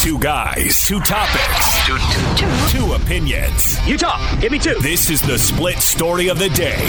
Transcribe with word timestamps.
Two 0.00 0.18
guys, 0.18 0.82
two 0.82 0.98
topics, 1.00 1.86
two, 1.86 1.98
two, 2.34 2.78
two 2.78 2.92
opinions. 2.94 3.76
You 3.86 3.98
talk. 3.98 4.40
Give 4.40 4.50
me 4.50 4.58
two. 4.58 4.76
This 4.76 5.10
is 5.10 5.20
the 5.20 5.38
split 5.38 5.76
story 5.76 6.28
of 6.28 6.38
the 6.38 6.48
day 6.48 6.80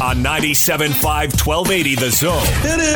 on 0.00 0.18
97.5 0.22 0.94
1280 1.44 1.94
The 1.96 2.10
Zone 2.10 2.46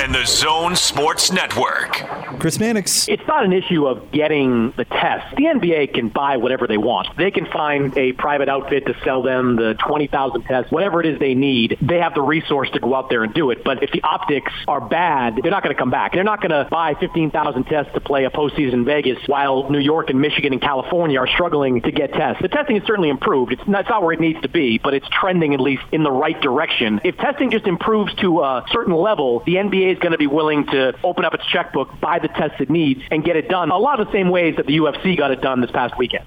and 0.04 0.14
the 0.14 0.24
Zone 0.24 0.76
Sports 0.76 1.32
Network. 1.32 1.90
Chris 2.38 2.60
Mannix. 2.60 3.08
It's 3.08 3.26
not 3.26 3.44
an 3.44 3.52
issue 3.52 3.86
of 3.86 4.10
getting 4.12 4.72
the 4.76 4.84
test. 4.84 5.34
The 5.36 5.44
NBA 5.44 5.94
can 5.94 6.10
buy 6.10 6.36
whatever 6.36 6.66
they 6.66 6.78
want. 6.78 7.16
They 7.16 7.30
can 7.30 7.46
find 7.46 7.96
a 7.98 8.12
private 8.12 8.48
outfit 8.48 8.86
to 8.86 8.94
sell 9.04 9.22
them 9.22 9.56
the 9.56 9.74
20,000 9.74 10.42
tests, 10.42 10.70
whatever 10.70 11.00
it 11.00 11.06
is 11.06 11.18
they 11.18 11.34
need. 11.34 11.76
They 11.82 11.98
have 11.98 12.14
the 12.14 12.22
resource 12.22 12.70
to 12.70 12.80
go 12.80 12.94
out 12.94 13.10
there 13.10 13.24
and 13.24 13.34
do 13.34 13.50
it. 13.50 13.64
But 13.64 13.82
if 13.82 13.90
the 13.90 14.02
optics 14.02 14.52
are 14.68 14.80
bad, 14.80 15.40
they're 15.42 15.50
not 15.50 15.62
going 15.62 15.74
to 15.74 15.78
come 15.78 15.90
back. 15.90 16.12
They're 16.12 16.24
not 16.24 16.40
going 16.40 16.50
to 16.50 16.68
buy 16.70 16.94
15,000 16.94 17.64
tests 17.64 17.92
to 17.94 18.00
play 18.00 18.24
a 18.24 18.30
postseason 18.30 18.72
in 18.74 18.84
Vegas 18.84 19.18
while 19.28 19.70
New 19.70 19.78
York 19.78 20.10
and 20.10 20.20
Michigan 20.20 20.52
and 20.52 20.62
California 20.62 21.18
are 21.18 21.26
struggling 21.26 21.80
to 21.82 21.90
get 21.90 22.12
tests. 22.12 22.42
The 22.42 22.48
testing 22.48 22.76
is 22.76 22.82
certainly 22.86 23.08
improved. 23.08 23.52
It's 23.52 23.66
not, 23.66 23.82
it's 23.82 23.90
not 23.90 24.02
where 24.02 24.12
it 24.12 24.20
needs 24.20 24.40
to 24.42 24.48
be, 24.48 24.78
but 24.78 24.94
it's 24.94 25.06
trending 25.08 25.54
at 25.54 25.60
least 25.60 25.82
in 25.92 26.02
the 26.02 26.12
right 26.12 26.40
direction. 26.40 27.00
If 27.04 27.16
testing 27.16 27.50
just 27.50 27.66
improves 27.66 28.14
to 28.16 28.40
a 28.40 28.64
certain 28.70 28.94
level, 28.94 29.42
the 29.46 29.54
NBA 29.54 29.94
is 29.94 29.98
going 29.98 30.12
to 30.12 30.18
be 30.18 30.26
willing 30.26 30.66
to 30.66 30.94
open 31.02 31.24
up 31.24 31.34
its 31.34 31.46
checkbook, 31.46 32.00
buy 32.00 32.18
the 32.18 32.28
tests 32.28 32.56
it 32.60 32.70
needs, 32.70 33.02
and 33.10 33.24
get 33.24 33.36
it 33.36 33.48
done 33.48 33.70
a 33.70 33.78
lot 33.78 34.00
of 34.00 34.06
the 34.06 34.12
same 34.12 34.30
ways 34.30 34.56
that 34.56 34.66
the 34.66 34.76
UFC 34.76 35.16
got 35.16 35.30
it 35.30 35.40
done 35.40 35.60
this 35.60 35.70
past 35.70 35.96
weekend. 35.98 36.24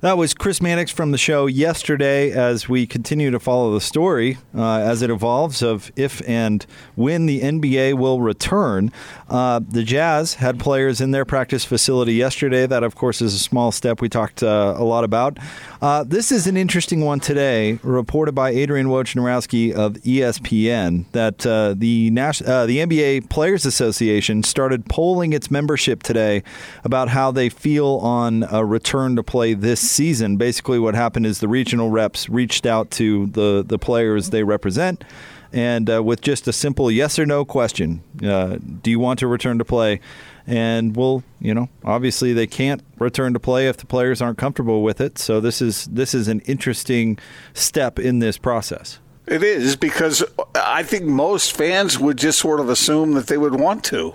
That 0.00 0.16
was 0.16 0.32
Chris 0.32 0.62
Mannix 0.62 0.90
from 0.90 1.10
the 1.10 1.18
show 1.18 1.44
yesterday 1.44 2.30
as 2.30 2.66
we 2.70 2.86
continue 2.86 3.30
to 3.30 3.38
follow 3.38 3.74
the 3.74 3.82
story 3.82 4.38
uh, 4.56 4.78
as 4.78 5.02
it 5.02 5.10
evolves 5.10 5.60
of 5.60 5.92
if 5.94 6.26
and 6.26 6.64
when 6.94 7.26
the 7.26 7.42
NBA 7.42 7.98
will 7.98 8.22
return. 8.22 8.92
Uh, 9.28 9.60
the 9.68 9.82
Jazz 9.82 10.34
had 10.34 10.58
players 10.58 11.02
in 11.02 11.10
their 11.10 11.26
practice 11.26 11.66
facility 11.66 12.14
yesterday. 12.14 12.66
That, 12.66 12.82
of 12.82 12.94
course, 12.94 13.20
is 13.20 13.34
a 13.34 13.38
small 13.38 13.72
step 13.72 14.00
we 14.00 14.08
talked 14.08 14.42
uh, 14.42 14.74
a 14.74 14.84
lot 14.84 15.04
about. 15.04 15.36
Uh, 15.82 16.02
this 16.02 16.32
is 16.32 16.46
an 16.46 16.56
interesting 16.56 17.02
one 17.02 17.20
today, 17.20 17.78
reported 17.82 18.32
by 18.32 18.50
Adrian 18.50 18.86
Wojnarowski 18.86 19.70
of 19.70 19.94
ESPN, 19.96 21.04
that 21.12 21.44
uh, 21.44 21.74
the, 21.76 22.08
Nas- 22.08 22.40
uh, 22.40 22.64
the 22.64 22.78
NBA 22.78 23.28
Players 23.28 23.66
Association 23.66 24.44
started 24.44 24.86
polling 24.86 25.34
its 25.34 25.50
membership 25.50 26.02
today 26.02 26.42
about 26.84 27.08
how 27.08 27.30
they 27.30 27.50
feel 27.50 27.96
on 27.96 28.46
a 28.50 28.64
return 28.64 29.14
to 29.16 29.22
play 29.22 29.52
this 29.52 29.89
season. 29.90 30.36
Basically, 30.36 30.78
what 30.78 30.94
happened 30.94 31.26
is 31.26 31.40
the 31.40 31.48
regional 31.48 31.90
reps 31.90 32.28
reached 32.28 32.66
out 32.66 32.90
to 32.92 33.26
the, 33.26 33.64
the 33.66 33.78
players 33.78 34.30
they 34.30 34.44
represent. 34.44 35.04
And 35.52 35.90
uh, 35.90 36.02
with 36.02 36.20
just 36.20 36.46
a 36.46 36.52
simple 36.52 36.90
yes 36.90 37.18
or 37.18 37.26
no 37.26 37.44
question, 37.44 38.02
uh, 38.22 38.58
do 38.82 38.90
you 38.90 39.00
want 39.00 39.18
to 39.18 39.26
return 39.26 39.58
to 39.58 39.64
play? 39.64 40.00
And 40.46 40.96
well, 40.96 41.22
you 41.40 41.54
know, 41.54 41.68
obviously 41.84 42.32
they 42.32 42.46
can't 42.46 42.82
return 42.98 43.32
to 43.34 43.40
play 43.40 43.68
if 43.68 43.76
the 43.76 43.86
players 43.86 44.22
aren't 44.22 44.38
comfortable 44.38 44.82
with 44.82 45.00
it. 45.00 45.18
So 45.18 45.40
this 45.40 45.60
is 45.60 45.86
this 45.86 46.14
is 46.14 46.28
an 46.28 46.40
interesting 46.40 47.18
step 47.52 47.98
in 47.98 48.20
this 48.20 48.38
process. 48.38 49.00
It 49.26 49.42
is 49.42 49.76
because 49.76 50.24
I 50.54 50.82
think 50.82 51.04
most 51.04 51.52
fans 51.52 51.98
would 51.98 52.16
just 52.16 52.38
sort 52.38 52.60
of 52.60 52.68
assume 52.68 53.12
that 53.14 53.26
they 53.26 53.38
would 53.38 53.58
want 53.58 53.84
to. 53.84 54.14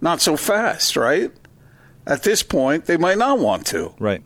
Not 0.00 0.20
so 0.20 0.36
fast, 0.36 0.96
right? 0.96 1.32
At 2.06 2.22
this 2.22 2.42
point, 2.42 2.84
they 2.84 2.96
might 2.96 3.18
not 3.18 3.38
want 3.38 3.66
to. 3.68 3.94
Right 3.98 4.22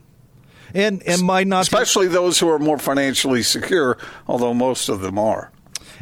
and 0.75 1.03
and 1.07 1.23
might 1.23 1.47
not 1.47 1.63
especially 1.63 2.09
be, 2.09 2.15
those 2.15 2.39
who 2.39 2.49
are 2.49 2.59
more 2.59 2.79
financially 2.79 3.43
secure, 3.43 3.99
although 4.27 4.55
most 4.55 4.89
of 4.89 5.01
them 5.01 5.19
are. 5.19 5.51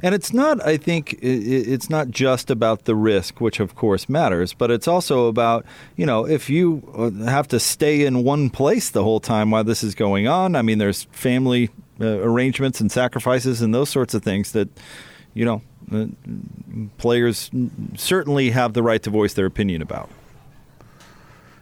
And 0.03 0.15
it's 0.15 0.33
not, 0.33 0.65
I 0.65 0.77
think, 0.77 1.19
it's 1.21 1.91
not 1.91 2.11
just 2.11 2.51
about 2.51 2.85
the 2.85 2.95
risk, 2.95 3.41
which 3.41 3.59
of 3.59 3.75
course 3.75 4.09
matters, 4.09 4.55
but 4.55 4.71
it's 4.71 4.87
also 4.87 5.27
about, 5.27 5.65
you 5.97 6.07
know, 6.07 6.25
if 6.25 6.49
you 6.49 6.83
uh, 6.97 7.11
have 7.25 7.49
to 7.49 7.59
stay 7.59 8.05
in 8.07 8.23
one 8.23 8.49
place 8.49 8.91
the 8.91 9.03
whole 9.03 9.19
time 9.19 9.51
while 9.51 9.65
this 9.65 9.83
is 9.83 9.97
going 9.97 10.29
on, 10.29 10.55
I 10.55 10.63
mean, 10.63 10.79
there's 10.79 11.05
family 11.11 11.71
uh, 12.01 12.21
arrangements 12.21 12.81
and 12.81 12.93
sacrifices 12.93 13.61
and 13.61 13.75
those 13.75 13.91
sorts 13.91 14.15
of 14.15 14.23
things 14.23 14.53
that, 14.53 14.69
you 15.35 15.45
know, 15.45 15.63
uh, 15.93 16.07
players 16.99 17.51
certainly 17.97 18.51
have 18.51 18.75
the 18.75 18.85
right 18.85 19.03
to 19.03 19.11
voice 19.11 19.35
their 19.35 19.47
opinion 19.47 19.83
about. 19.83 20.11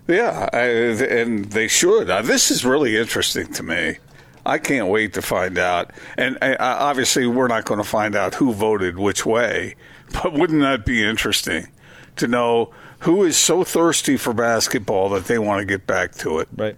Yeah, 0.08 0.48
I, 0.52 0.58
and 0.60 1.46
they 1.46 1.68
should. 1.68 2.08
Uh, 2.08 2.22
this 2.22 2.50
is 2.50 2.64
really 2.64 2.96
interesting 2.96 3.52
to 3.54 3.62
me. 3.62 3.98
I 4.44 4.58
can't 4.58 4.86
wait 4.86 5.14
to 5.14 5.22
find 5.22 5.58
out. 5.58 5.90
And 6.16 6.38
uh, 6.40 6.56
obviously, 6.60 7.26
we're 7.26 7.48
not 7.48 7.64
going 7.64 7.78
to 7.78 7.88
find 7.88 8.14
out 8.14 8.36
who 8.36 8.52
voted 8.52 8.98
which 8.98 9.26
way, 9.26 9.74
but 10.12 10.32
wouldn't 10.32 10.62
that 10.62 10.84
be 10.84 11.04
interesting 11.04 11.68
to 12.16 12.28
know 12.28 12.72
who 13.00 13.24
is 13.24 13.36
so 13.36 13.64
thirsty 13.64 14.16
for 14.16 14.32
basketball 14.32 15.10
that 15.10 15.26
they 15.26 15.38
want 15.38 15.60
to 15.60 15.66
get 15.66 15.86
back 15.86 16.12
to 16.12 16.38
it, 16.38 16.48
right? 16.56 16.76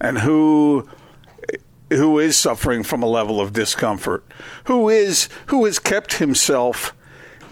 And 0.00 0.18
who 0.18 0.88
who 1.90 2.18
is 2.18 2.36
suffering 2.36 2.82
from 2.82 3.02
a 3.02 3.06
level 3.06 3.40
of 3.40 3.52
discomfort, 3.52 4.24
who 4.64 4.88
is 4.88 5.28
who 5.46 5.64
has 5.64 5.78
kept 5.78 6.14
himself 6.14 6.94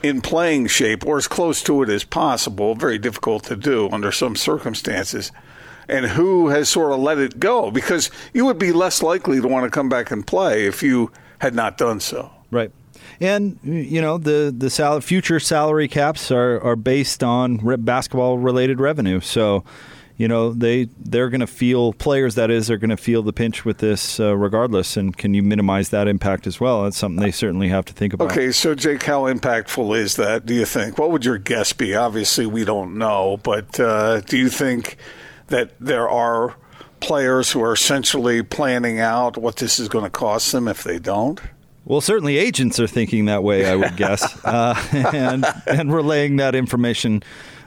in 0.03 0.21
playing 0.21 0.67
shape 0.69 1.07
or 1.07 1.17
as 1.19 1.29
close 1.29 1.63
to 1.65 1.83
it 1.83 1.89
as 1.89 2.05
possible. 2.05 2.75
Very 2.75 2.99
difficult 2.99 3.45
to 3.45 3.57
do 3.57 3.89
under 3.91 4.13
some 4.13 4.37
circumstances. 4.37 5.33
And 5.89 6.07
who 6.07 6.49
has 6.49 6.69
sort 6.69 6.93
of 6.93 6.99
let 6.99 7.19
it 7.19 7.39
go? 7.39 7.71
Because 7.71 8.11
you 8.35 8.45
would 8.45 8.59
be 8.59 8.73
less 8.73 9.03
likely 9.03 9.41
to 9.41 9.49
want 9.49 9.65
to 9.65 9.71
come 9.71 9.89
back 9.89 10.11
and 10.11 10.27
play 10.27 10.67
if 10.67 10.83
you 10.83 11.13
had 11.39 11.55
not 11.55 11.79
done 11.79 12.01
so. 12.01 12.31
Right. 12.51 12.73
And 13.21 13.59
you 13.63 14.01
know 14.01 14.19
the 14.19 14.55
the 14.57 14.69
sal- 14.69 15.01
future 15.01 15.41
salary 15.41 15.89
caps 15.89 16.31
are, 16.31 16.61
are 16.61 16.77
based 16.77 17.23
on 17.23 17.59
re- 17.59 17.77
basketball 17.77 18.39
related 18.39 18.81
revenue. 18.81 19.21
So 19.21 19.65
you 20.17 20.29
know 20.29 20.53
they 20.53 20.89
they're 20.99 21.29
going 21.29 21.41
to 21.41 21.47
feel 21.47 21.93
players 21.93 22.35
that 22.35 22.51
is 22.51 22.71
are 22.71 22.79
going 22.79 22.91
to 22.91 22.97
feel 22.97 23.23
the 23.23 23.33
pinch 23.33 23.65
with 23.65 23.79
this 23.79 24.19
uh, 24.19 24.37
regardless 24.37 24.97
and 24.97 25.17
can 25.17 25.35
you 25.35 25.43
minimize 25.43 25.91
that 25.91 26.09
impact 26.09 26.47
as 26.47 26.61
well? 26.61 26.85
That's 26.85 26.97
something 26.97 27.23
they 27.23 27.31
certainly 27.31 27.69
have 27.69 27.85
to 27.87 27.93
think 27.93 28.13
about. 28.13 28.33
Okay 28.33 28.53
so 28.53 28.75
jake 28.75 29.03
how 29.03 29.23
impactful 29.23 29.97
is 29.97 30.17
that 30.17 30.47
do 30.47 30.55
you 30.55 30.65
think? 30.65 30.99
What 30.99 31.11
would 31.11 31.25
your 31.25 31.39
guess 31.39 31.73
be? 31.73 31.95
Obviously 31.95 32.47
we 32.47 32.65
don't 32.65 32.97
know 32.97 33.39
but 33.43 33.79
uh, 33.79 34.21
do 34.21 34.39
you 34.39 34.49
think 34.49 34.97
that 35.49 35.79
there 35.79 36.09
are 36.09 36.57
players 37.01 37.53
who 37.53 37.63
are 37.63 37.73
essentially 37.73 38.43
planning 38.43 38.99
out 38.99 39.37
what 39.37 39.57
this 39.57 39.79
is 39.79 39.89
going 39.89 40.05
to 40.05 40.11
cost 40.11 40.53
them 40.53 40.67
if 40.67 40.83
they 40.83 40.99
don't? 40.99 41.41
Well, 41.85 42.01
certainly 42.01 42.37
agents 42.37 42.81
are 42.81 42.89
thinking 42.89 43.27
that 43.27 43.45
way, 43.45 43.65
I 43.65 43.77
would 43.77 43.97
guess, 43.97 44.25
uh, 44.45 44.75
and 44.93 45.47
and 45.67 45.95
relaying 45.95 46.37
that 46.37 46.57
information 46.57 47.23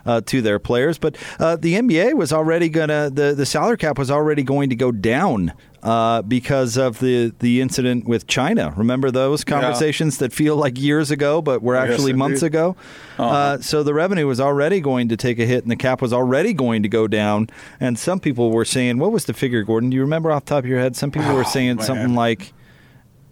uh, 0.09 0.21
to 0.25 0.41
their 0.41 0.57
players. 0.57 0.97
But 0.97 1.17
uh, 1.39 1.55
the 1.55 1.75
NBA 1.75 2.15
was 2.15 2.33
already 2.33 2.67
going 2.67 2.89
to 2.89 3.11
the 3.13 3.33
the 3.35 3.45
salary 3.45 3.77
cap 3.77 3.97
was 3.97 4.09
already 4.09 4.41
going 4.41 4.69
to 4.71 4.75
go 4.75 4.91
down 4.91 5.53
uh, 5.83 6.23
because 6.23 6.77
of 6.77 6.99
the 6.99 7.31
the 7.39 7.61
incident 7.61 8.05
with 8.05 8.25
China. 8.25 8.73
Remember 8.75 9.11
those 9.11 9.43
conversations 9.43 10.15
yeah. 10.15 10.27
that 10.27 10.33
feel 10.33 10.55
like 10.55 10.79
years 10.79 11.11
ago, 11.11 11.43
but 11.43 11.61
were 11.61 11.75
actually 11.75 12.11
yes, 12.11 12.17
months 12.17 12.41
ago. 12.41 12.75
Uh-huh. 13.19 13.29
Uh, 13.29 13.57
so 13.59 13.83
the 13.83 13.93
revenue 13.93 14.25
was 14.25 14.39
already 14.39 14.81
going 14.81 15.09
to 15.09 15.17
take 15.17 15.37
a 15.37 15.45
hit, 15.45 15.63
and 15.63 15.69
the 15.69 15.75
cap 15.75 16.01
was 16.01 16.11
already 16.11 16.53
going 16.53 16.81
to 16.81 16.89
go 16.89 17.07
down. 17.07 17.47
And 17.79 17.99
some 17.99 18.19
people 18.19 18.51
were 18.51 18.65
saying, 18.65 18.97
"What 18.97 19.11
was 19.11 19.25
the 19.25 19.33
figure, 19.33 19.63
Gordon? 19.63 19.91
Do 19.91 19.95
you 19.95 20.01
remember 20.01 20.31
off 20.31 20.45
the 20.45 20.55
top 20.55 20.63
of 20.63 20.69
your 20.69 20.79
head?" 20.79 20.95
Some 20.95 21.11
people 21.11 21.29
oh, 21.33 21.35
were 21.35 21.43
saying 21.43 21.77
man. 21.77 21.85
something 21.85 22.15
like 22.15 22.51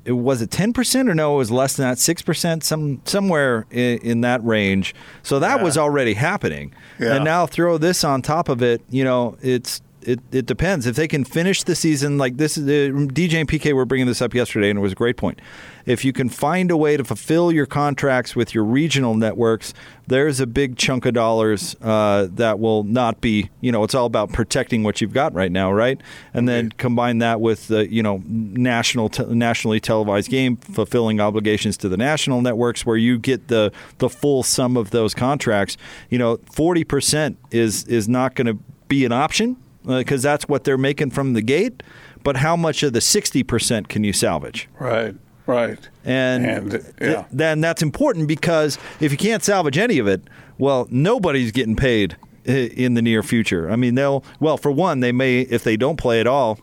it 0.07 0.13
was 0.13 0.41
it 0.41 0.49
ten 0.49 0.71
percent 0.71 1.09
or 1.09 1.13
no? 1.13 1.35
It 1.35 1.37
was 1.37 1.51
less 1.51 1.75
than 1.75 1.89
that, 1.89 1.99
six 1.99 2.21
percent, 2.21 2.63
some 2.63 3.01
somewhere 3.03 3.65
in, 3.69 3.97
in, 3.99 4.21
that 4.21 4.41
range. 4.43 4.95
So 5.21 5.37
that 5.39 5.57
yeah. 5.57 5.63
was 5.63 5.77
already 5.77 6.13
happening, 6.13 6.73
yeah. 6.97 7.15
and 7.15 7.25
now 7.25 7.45
throw 7.45 7.77
this 7.77 8.05
on 8.05 8.21
top 8.21 8.47
of 8.47 8.63
it. 8.63 8.81
You 8.89 9.03
know, 9.03 9.37
it's 9.41 9.81
it, 10.01 10.19
it 10.31 10.45
depends 10.45 10.85
if 10.85 10.95
they 10.95 11.07
can 11.07 11.23
finish 11.23 11.63
the 11.63 11.75
season 11.75 12.17
like 12.17 12.37
this. 12.37 12.57
Uh, 12.57 12.61
DJ 12.61 13.33
and 13.33 13.49
PK 13.49 13.73
were 13.73 13.85
bringing 13.85 14.07
this 14.07 14.21
up 14.21 14.33
yesterday, 14.33 14.69
and 14.69 14.79
it 14.79 14.81
was 14.81 14.91
a 14.91 14.95
great 14.95 15.17
point. 15.17 15.39
If 15.85 16.05
you 16.05 16.13
can 16.13 16.29
find 16.29 16.69
a 16.69 16.77
way 16.77 16.97
to 16.97 17.03
fulfill 17.03 17.51
your 17.51 17.65
contracts 17.65 18.35
with 18.35 18.53
your 18.53 18.63
regional 18.63 19.15
networks, 19.15 19.73
there's 20.05 20.39
a 20.39 20.47
big 20.47 20.77
chunk 20.77 21.05
of 21.05 21.13
dollars 21.13 21.75
uh, 21.81 22.27
that 22.31 22.59
will 22.59 22.83
not 22.83 23.21
be. 23.21 23.49
You 23.61 23.71
know, 23.71 23.83
it's 23.83 23.95
all 23.95 24.05
about 24.05 24.31
protecting 24.31 24.83
what 24.83 25.01
you've 25.01 25.13
got 25.13 25.33
right 25.33 25.51
now, 25.51 25.71
right? 25.71 25.99
And 26.33 26.47
then 26.47 26.71
combine 26.71 27.17
that 27.19 27.41
with 27.41 27.67
the 27.67 27.91
you 27.91 28.03
know 28.03 28.21
national 28.27 29.09
te- 29.09 29.25
nationally 29.25 29.79
televised 29.79 30.29
game, 30.29 30.57
fulfilling 30.57 31.19
obligations 31.19 31.75
to 31.77 31.89
the 31.89 31.97
national 31.97 32.41
networks, 32.41 32.85
where 32.85 32.97
you 32.97 33.17
get 33.17 33.47
the 33.47 33.71
the 33.97 34.09
full 34.09 34.43
sum 34.43 34.77
of 34.77 34.91
those 34.91 35.13
contracts. 35.13 35.77
You 36.09 36.17
know, 36.17 36.37
forty 36.51 36.83
percent 36.83 37.37
is 37.51 37.83
is 37.85 38.07
not 38.07 38.35
going 38.35 38.47
to 38.47 38.63
be 38.87 39.03
an 39.03 39.11
option 39.11 39.57
because 39.87 40.25
uh, 40.25 40.31
that's 40.31 40.47
what 40.47 40.63
they're 40.63 40.77
making 40.77 41.11
from 41.11 41.33
the 41.33 41.41
gate. 41.41 41.81
But 42.23 42.37
how 42.37 42.55
much 42.55 42.83
of 42.83 42.93
the 42.93 42.99
60% 42.99 43.87
can 43.87 44.03
you 44.03 44.13
salvage? 44.13 44.67
Right, 44.79 45.15
right. 45.45 45.89
And, 46.03 46.45
and 46.45 46.73
yeah. 46.73 46.79
th- 46.99 47.25
then 47.31 47.61
that's 47.61 47.81
important 47.81 48.27
because 48.27 48.77
if 48.99 49.11
you 49.11 49.17
can't 49.17 49.43
salvage 49.43 49.77
any 49.77 49.97
of 49.99 50.07
it, 50.07 50.21
well, 50.57 50.87
nobody's 50.89 51.51
getting 51.51 51.75
paid 51.75 52.17
in 52.45 52.95
the 52.95 53.01
near 53.01 53.23
future. 53.23 53.69
I 53.69 53.75
mean, 53.75 53.95
they'll, 53.95 54.23
well, 54.39 54.57
for 54.57 54.71
one, 54.71 54.99
they 54.99 55.11
may, 55.11 55.41
if 55.41 55.63
they 55.63 55.77
don't 55.77 55.97
play 55.97 56.19
at 56.19 56.27
all, 56.27 56.59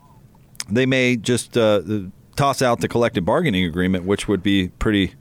they 0.68 0.86
may 0.86 1.16
just 1.16 1.56
uh, 1.56 1.82
toss 2.36 2.62
out 2.62 2.80
the 2.80 2.88
collective 2.88 3.24
bargaining 3.24 3.64
agreement, 3.64 4.04
which 4.04 4.26
would 4.28 4.42
be 4.42 4.68
pretty 4.78 5.14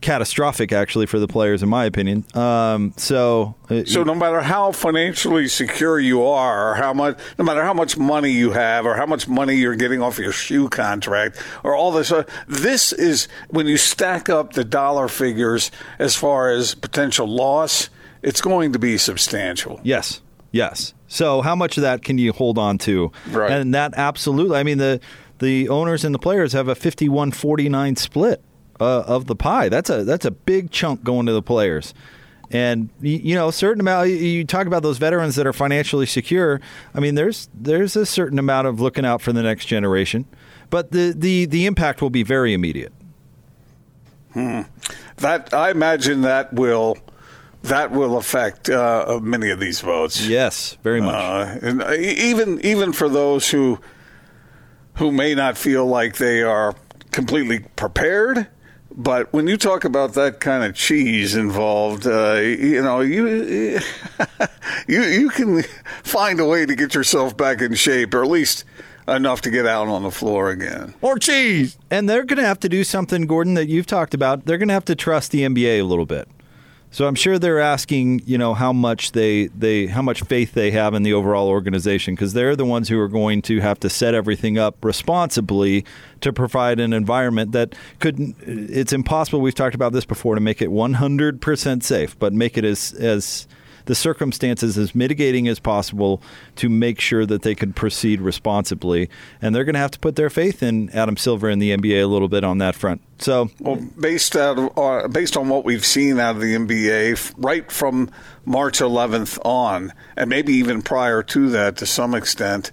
catastrophic, 0.00 0.72
actually, 0.72 1.06
for 1.06 1.18
the 1.18 1.28
players, 1.28 1.62
in 1.62 1.68
my 1.68 1.84
opinion. 1.84 2.24
Um, 2.34 2.92
so, 2.96 3.54
uh, 3.70 3.84
So 3.84 4.02
no 4.04 4.14
matter 4.14 4.40
how 4.40 4.72
financially 4.72 5.48
secure 5.48 5.98
you 5.98 6.22
are, 6.24 6.72
or 6.72 6.74
how 6.74 6.92
much, 6.92 7.18
no 7.38 7.44
matter 7.44 7.62
how 7.62 7.74
much 7.74 7.96
money 7.96 8.30
you 8.30 8.52
have, 8.52 8.86
or 8.86 8.94
how 8.94 9.06
much 9.06 9.28
money 9.28 9.56
you're 9.56 9.76
getting 9.76 10.00
off 10.02 10.18
your 10.18 10.32
shoe 10.32 10.68
contract, 10.68 11.42
or 11.64 11.74
all 11.74 11.92
this, 11.92 12.12
uh, 12.12 12.24
this 12.46 12.92
is 12.92 13.28
when 13.48 13.66
you 13.66 13.76
stack 13.76 14.28
up 14.28 14.52
the 14.52 14.64
dollar 14.64 15.08
figures 15.08 15.70
as 15.98 16.14
far 16.16 16.50
as 16.50 16.74
potential 16.74 17.26
loss. 17.26 17.90
It's 18.22 18.40
going 18.40 18.72
to 18.72 18.78
be 18.78 18.98
substantial. 18.98 19.80
Yes. 19.84 20.20
Yes. 20.50 20.94
So 21.06 21.40
how 21.40 21.54
much 21.54 21.76
of 21.76 21.82
that 21.82 22.02
can 22.02 22.18
you 22.18 22.32
hold 22.32 22.58
on 22.58 22.78
to? 22.78 23.12
Right. 23.30 23.50
And 23.50 23.74
that 23.74 23.94
absolutely. 23.96 24.56
I 24.56 24.62
mean 24.62 24.78
the 24.78 25.00
the 25.38 25.68
owners 25.68 26.04
and 26.04 26.12
the 26.14 26.18
players 26.18 26.52
have 26.52 26.66
a 26.66 26.74
51-49 26.74 27.96
split 27.96 28.42
uh, 28.80 29.00
of 29.06 29.26
the 29.26 29.36
pie. 29.36 29.68
That's 29.68 29.90
a 29.90 30.04
that's 30.04 30.24
a 30.24 30.30
big 30.30 30.70
chunk 30.70 31.02
going 31.04 31.26
to 31.26 31.32
the 31.32 31.42
players. 31.42 31.94
And 32.50 32.88
you 33.00 33.34
know, 33.34 33.48
a 33.48 33.52
certain 33.52 33.80
amount. 33.80 34.08
you- 34.08 34.44
talk 34.44 34.66
about 34.66 34.82
those 34.82 34.96
veterans 34.98 35.36
that 35.36 35.46
are 35.46 35.52
financially 35.52 36.06
secure. 36.06 36.60
I 36.94 37.00
mean, 37.00 37.14
there's 37.14 37.48
there's 37.54 37.94
a 37.96 38.06
certain 38.06 38.38
amount 38.38 38.66
of 38.68 38.80
looking 38.80 39.04
out 39.04 39.20
for 39.20 39.32
the 39.32 39.42
next 39.42 39.66
generation, 39.66 40.24
but 40.70 40.90
the 40.92 41.14
the 41.16 41.44
the 41.46 41.66
impact 41.66 42.00
will 42.00 42.10
be 42.10 42.22
very 42.22 42.54
immediate. 42.54 42.92
That 44.34 45.52
I 45.52 45.70
imagine 45.70 46.22
that 46.22 46.52
will 46.52 46.96
that 47.62 47.90
will 47.90 48.16
affect 48.16 48.70
uh, 48.70 49.18
many 49.22 49.50
of 49.50 49.58
these 49.58 49.80
votes. 49.80 50.26
Yes, 50.26 50.78
very 50.82 51.00
much. 51.00 51.14
Uh, 51.14 51.58
and 51.60 51.82
uh, 51.82 51.92
even 51.92 52.60
even 52.64 52.92
for 52.92 53.08
those 53.08 53.50
who 53.50 53.80
who 54.94 55.10
may 55.10 55.34
not 55.34 55.58
feel 55.58 55.86
like 55.86 56.16
they 56.16 56.42
are 56.42 56.74
completely 57.10 57.60
prepared, 57.76 58.46
but 58.98 59.32
when 59.32 59.46
you 59.46 59.56
talk 59.56 59.84
about 59.84 60.14
that 60.14 60.40
kind 60.40 60.64
of 60.64 60.74
cheese 60.74 61.36
involved, 61.36 62.06
uh, 62.06 62.34
you 62.34 62.82
know 62.82 63.00
you 63.00 63.26
you 64.88 65.02
you 65.02 65.30
can 65.30 65.62
find 66.02 66.40
a 66.40 66.44
way 66.44 66.66
to 66.66 66.74
get 66.74 66.94
yourself 66.94 67.36
back 67.36 67.62
in 67.62 67.74
shape, 67.74 68.12
or 68.12 68.22
at 68.24 68.28
least 68.28 68.64
enough 69.06 69.40
to 69.42 69.50
get 69.50 69.66
out 69.66 69.88
on 69.88 70.02
the 70.02 70.10
floor 70.10 70.50
again. 70.50 70.94
or 71.00 71.18
cheese. 71.18 71.78
And 71.90 72.08
they're 72.08 72.24
going 72.24 72.38
to 72.38 72.46
have 72.46 72.60
to 72.60 72.68
do 72.68 72.84
something, 72.84 73.26
Gordon, 73.26 73.54
that 73.54 73.66
you've 73.68 73.86
talked 73.86 74.12
about. 74.12 74.44
They're 74.44 74.58
going 74.58 74.68
to 74.68 74.74
have 74.74 74.84
to 74.86 74.94
trust 74.94 75.30
the 75.30 75.42
NBA 75.42 75.80
a 75.80 75.82
little 75.82 76.04
bit. 76.04 76.28
So 76.90 77.06
I'm 77.06 77.14
sure 77.14 77.38
they're 77.38 77.60
asking, 77.60 78.22
you 78.24 78.38
know, 78.38 78.54
how 78.54 78.72
much 78.72 79.12
they 79.12 79.48
they 79.48 79.86
how 79.86 80.00
much 80.00 80.22
faith 80.22 80.52
they 80.52 80.70
have 80.70 80.94
in 80.94 81.02
the 81.02 81.12
overall 81.12 81.48
organization 81.48 82.14
because 82.14 82.32
they're 82.32 82.56
the 82.56 82.64
ones 82.64 82.88
who 82.88 82.98
are 82.98 83.08
going 83.08 83.42
to 83.42 83.60
have 83.60 83.78
to 83.80 83.90
set 83.90 84.14
everything 84.14 84.58
up 84.58 84.82
responsibly 84.82 85.84
to 86.22 86.32
provide 86.32 86.80
an 86.80 86.92
environment 86.92 87.52
that 87.52 87.74
could. 87.98 88.34
It's 88.40 88.92
impossible. 88.92 89.40
We've 89.40 89.54
talked 89.54 89.74
about 89.74 89.92
this 89.92 90.06
before 90.06 90.34
to 90.34 90.40
make 90.40 90.62
it 90.62 90.70
100% 90.70 91.82
safe, 91.82 92.18
but 92.18 92.32
make 92.32 92.56
it 92.56 92.64
as 92.64 92.92
as 92.94 93.46
the 93.88 93.94
circumstances 93.94 94.76
as 94.76 94.94
mitigating 94.94 95.48
as 95.48 95.58
possible 95.58 96.20
to 96.56 96.68
make 96.68 97.00
sure 97.00 97.24
that 97.24 97.40
they 97.40 97.54
could 97.54 97.74
proceed 97.74 98.20
responsibly. 98.20 99.08
And 99.40 99.54
they're 99.54 99.64
going 99.64 99.74
to 99.74 99.80
have 99.80 99.90
to 99.92 99.98
put 99.98 100.14
their 100.14 100.28
faith 100.28 100.62
in 100.62 100.90
Adam 100.90 101.16
Silver 101.16 101.48
and 101.48 101.60
the 101.60 101.74
NBA 101.74 102.02
a 102.02 102.06
little 102.06 102.28
bit 102.28 102.44
on 102.44 102.58
that 102.58 102.74
front. 102.74 103.00
So, 103.18 103.50
Well, 103.58 103.76
based 103.98 104.36
out 104.36 104.58
of, 104.58 104.78
uh, 104.78 105.08
based 105.08 105.38
on 105.38 105.48
what 105.48 105.64
we've 105.64 105.86
seen 105.86 106.20
out 106.20 106.36
of 106.36 106.42
the 106.42 106.54
NBA, 106.54 107.34
right 107.38 107.72
from 107.72 108.10
March 108.44 108.80
11th 108.80 109.38
on, 109.42 109.94
and 110.18 110.28
maybe 110.28 110.52
even 110.52 110.82
prior 110.82 111.22
to 111.22 111.48
that, 111.48 111.78
to 111.78 111.86
some 111.86 112.14
extent, 112.14 112.70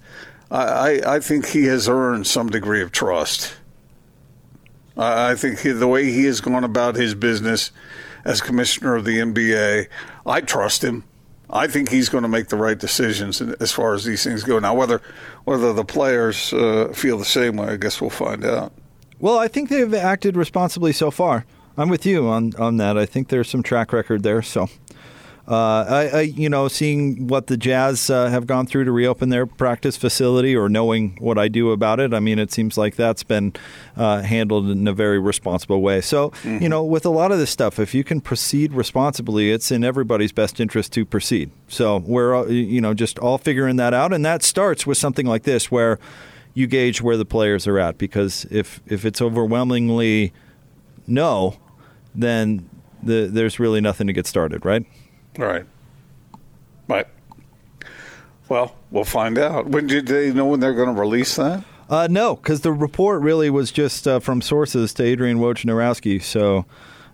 I, 0.52 1.00
I, 1.06 1.20
think 1.22 1.48
he 1.48 1.64
has 1.66 1.88
earned 1.88 2.28
some 2.28 2.50
degree 2.50 2.82
of 2.82 2.92
trust. 2.92 3.56
I 4.98 5.36
think 5.36 5.60
he, 5.60 5.72
the 5.72 5.88
way 5.88 6.12
he 6.12 6.26
has 6.26 6.40
gone 6.40 6.64
about 6.64 6.96
his 6.96 7.16
business 7.16 7.72
as 8.25 8.42
commissioner 8.42 8.95
of 8.95 9.06
the 9.06 9.19
NBA, 9.19 9.88
I 10.25 10.42
trust 10.42 10.83
him. 10.83 11.04
I 11.50 11.68
think 11.68 11.89
he's 11.89 12.10
going 12.10 12.24
to 12.24 12.27
make 12.27 12.48
the 12.48 12.57
right 12.57 12.77
decisions 12.77 13.39
as 13.39 13.72
far 13.72 13.94
as 13.94 14.04
these 14.04 14.24
things 14.24 14.44
go. 14.44 14.57
Now, 14.60 14.74
whether 14.74 15.01
whether 15.44 15.72
the 15.74 15.86
players 15.86 16.51
uh, 16.51 16.92
feel 16.94 17.19
the 17.19 17.25
same 17.25 17.57
way, 17.57 17.68
I 17.68 17.77
guess 17.77 18.01
we'll 18.01 18.10
find 18.10 18.44
out. 18.44 18.74
well, 19.19 19.38
I 19.38 19.48
think 19.48 19.69
they've 19.69 19.94
acted 19.94 20.36
responsibly 20.36 20.92
so 20.92 21.12
far. 21.12 21.45
I'm 21.77 21.89
with 21.89 22.06
you 22.06 22.27
on, 22.27 22.54
on 22.57 22.77
that. 22.77 22.98
I 22.98 23.06
think 23.06 23.27
there's 23.27 23.50
some 23.50 23.62
track 23.62 23.94
record 23.94 24.24
there. 24.24 24.42
So, 24.42 24.69
I, 25.53 26.09
I, 26.13 26.21
you 26.21 26.50
know, 26.50 26.68
seeing 26.68 27.27
what 27.27 27.47
the 27.47 27.56
Jazz 27.56 28.09
uh, 28.09 28.30
have 28.30 28.47
gone 28.47 28.65
through 28.65 28.86
to 28.86 28.92
reopen 28.92 29.30
their 29.30 29.45
practice 29.45 29.95
facility, 29.95 30.56
or 30.56 30.69
knowing 30.69 31.18
what 31.19 31.38
I 31.38 31.50
do 31.50 31.71
about 31.71 32.00
it, 32.00 32.13
I 32.13 32.19
mean, 32.19 32.39
it 32.39 32.51
seems 32.51 32.77
like 32.77 32.95
that's 32.95 33.24
been 33.24 33.53
uh, 33.95 34.21
handled 34.24 34.69
in 34.69 34.88
a 34.88 34.94
very 34.94 35.19
responsible 35.19 35.81
way. 35.81 36.01
So, 36.01 36.31
you 36.44 36.68
know, 36.68 36.83
with 36.83 37.06
a 37.06 37.12
lot 37.12 37.31
of 37.31 37.38
this 37.38 37.51
stuff, 37.51 37.77
if 37.77 37.94
you 37.94 38.03
can 38.03 38.21
proceed 38.21 38.74
responsibly, 38.74 39.51
it's 39.51 39.71
in 39.71 39.83
everybody's 39.83 40.31
best 40.31 40.59
interest 40.59 40.94
to 40.94 41.06
proceed. 41.06 41.51
So 41.68 41.97
we're, 41.97 42.36
uh, 42.36 42.45
you 42.47 42.81
know, 42.81 42.95
just 42.95 43.19
all 43.19 43.38
figuring 43.38 43.75
that 43.75 43.94
out, 43.94 44.13
and 44.13 44.25
that 44.25 44.42
starts 44.42 44.88
with 44.88 44.97
something 44.97 45.27
like 45.27 45.44
this, 45.44 45.69
where 45.69 46.00
you 46.56 46.65
gauge 46.68 47.01
where 47.01 47.18
the 47.18 47.25
players 47.25 47.68
are 47.68 47.77
at, 47.77 47.97
because 47.97 48.45
if 48.50 48.81
if 48.88 49.06
it's 49.06 49.21
overwhelmingly 49.21 50.33
no, 51.06 51.57
then 52.15 52.68
the, 53.03 53.30
there's 53.31 53.59
really 53.59 53.81
nothing 53.81 54.07
to 54.07 54.13
get 54.13 54.25
started, 54.25 54.65
right? 54.65 54.86
Right. 55.38 55.66
Right. 56.88 57.08
Well, 58.48 58.76
we'll 58.92 59.04
find 59.06 59.38
out. 59.38 59.68
When 59.68 59.88
did 59.88 60.08
they 60.08 60.32
know 60.32 60.46
when 60.46 60.60
they're 60.60 60.74
going 60.74 60.94
to 60.94 61.00
release 61.00 61.36
that? 61.36 61.64
Uh, 61.90 62.08
no, 62.10 62.36
because 62.36 62.62
the 62.62 62.72
report 62.72 63.22
really 63.22 63.50
was 63.50 63.72
just 63.72 64.08
uh, 64.08 64.20
from 64.20 64.42
sources 64.42 64.94
to 64.96 65.04
Adrian 65.04 65.38
Wojnarowski. 65.40 66.22
So 66.22 66.66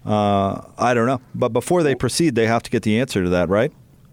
uh, 0.06 0.62
I 0.78 0.94
don't 0.94 1.08
know. 1.08 1.22
But 1.36 1.50
before 1.50 1.84
they 1.84 1.96
proceed, 1.96 2.36
they 2.36 2.48
have 2.48 2.64
to 2.64 2.72
get 2.72 2.84
the 2.84 3.00
answer 3.00 3.24
to 3.24 3.30
that, 3.30 3.50
right? 3.50 3.72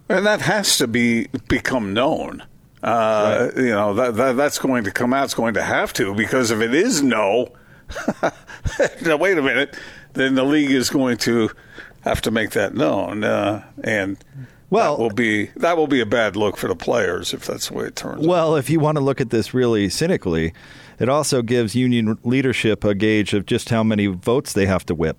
And 0.09 0.25
that 0.27 0.41
has 0.43 0.79
to 0.79 0.87
be 0.89 1.27
become 1.49 1.93
known. 1.93 2.43
Uh, 2.83 3.51
You 3.57 3.71
know 3.71 3.95
that, 3.95 4.15
that 4.15 4.37
that's 4.37 4.59
going 4.59 4.85
to 4.85 4.91
come 4.91 5.13
out. 5.13 5.25
It's 5.25 5.35
going 5.35 5.55
to 5.55 5.63
have 5.63 5.93
to 5.95 6.15
because 6.15 6.51
if 6.51 6.61
it 6.61 6.73
is 6.75 7.03
no, 7.03 7.49
now 9.03 9.17
wait 9.17 9.37
a 9.37 9.43
minute, 9.43 9.77
then 10.15 10.35
the 10.35 10.45
league 10.45 10.71
is 10.71 10.89
going 10.89 11.17
to 11.19 11.51
have 12.03 12.21
to 12.23 12.31
make 12.31 12.51
that 12.51 12.75
known, 12.75 13.25
uh, 13.25 13.63
and 13.83 14.17
Well- 14.71 14.97
that 14.97 15.03
will 15.03 15.11
be 15.11 15.47
that 15.57 15.77
will 15.77 15.87
be 15.87 16.01
a 16.01 16.07
bad 16.07 16.37
look 16.37 16.57
for 16.57 16.69
the 16.69 16.77
players 16.77 17.33
if 17.35 17.45
that's 17.47 17.69
the 17.69 17.75
way 17.75 17.87
it 17.87 17.97
turns. 17.97 18.23
out. 18.23 18.29
Well, 18.29 18.57
if 18.57 18.69
you 18.71 18.81
want 18.81 18.97
to 18.99 19.05
look 19.05 19.21
at 19.21 19.31
this 19.31 19.53
really 19.55 19.89
cynically, 19.89 20.53
it 20.99 21.09
also 21.09 21.43
gives 21.43 21.75
union 21.75 22.19
leadership 22.25 22.85
a 22.85 22.95
gauge 22.95 23.33
of 23.35 23.47
just 23.47 23.71
how 23.71 23.83
many 23.83 24.07
votes 24.07 24.53
they 24.53 24.67
have 24.67 24.85
to 24.87 24.95
whip. 24.95 25.17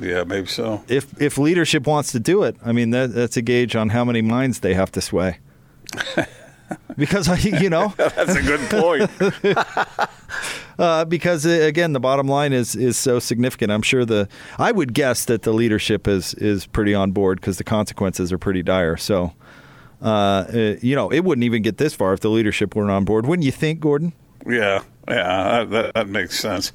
Yeah, 0.00 0.22
maybe 0.24 0.46
so. 0.46 0.82
If 0.88 1.20
if 1.20 1.38
leadership 1.38 1.86
wants 1.86 2.12
to 2.12 2.20
do 2.20 2.44
it, 2.44 2.56
I 2.64 2.72
mean 2.72 2.90
that, 2.90 3.12
that's 3.14 3.36
a 3.36 3.42
gauge 3.42 3.74
on 3.74 3.88
how 3.88 4.04
many 4.04 4.22
minds 4.22 4.60
they 4.60 4.74
have 4.74 4.92
to 4.92 5.00
sway. 5.00 5.38
because 6.96 7.44
you 7.44 7.68
know, 7.70 7.92
That's 7.96 8.36
a 8.36 8.42
good 8.42 8.60
point. 8.70 9.10
Uh, 10.78 11.04
because 11.04 11.46
uh, 11.46 11.50
again, 11.50 11.92
the 11.92 12.00
bottom 12.00 12.28
line 12.28 12.52
is 12.52 12.74
is 12.76 12.96
so 12.96 13.18
significant. 13.18 13.72
I'm 13.72 13.82
sure 13.82 14.04
the 14.04 14.28
I 14.58 14.72
would 14.72 14.94
guess 14.94 15.24
that 15.26 15.42
the 15.42 15.52
leadership 15.52 16.06
is 16.08 16.34
is 16.34 16.66
pretty 16.66 16.94
on 16.94 17.12
board 17.12 17.40
because 17.40 17.58
the 17.58 17.64
consequences 17.64 18.32
are 18.32 18.38
pretty 18.38 18.62
dire. 18.62 18.96
So, 18.96 19.32
uh, 20.02 20.04
uh, 20.04 20.76
you 20.80 20.94
know, 20.94 21.10
it 21.10 21.20
wouldn't 21.20 21.44
even 21.44 21.62
get 21.62 21.78
this 21.78 21.94
far 21.94 22.12
if 22.12 22.20
the 22.20 22.30
leadership 22.30 22.74
weren't 22.74 22.90
on 22.90 23.04
board. 23.04 23.26
Wouldn't 23.26 23.46
you 23.46 23.52
think, 23.52 23.80
Gordon? 23.80 24.12
Yeah, 24.46 24.82
yeah, 25.08 25.64
that, 25.64 25.70
that, 25.70 25.94
that 25.94 26.08
makes 26.08 26.38
sense. 26.38 26.72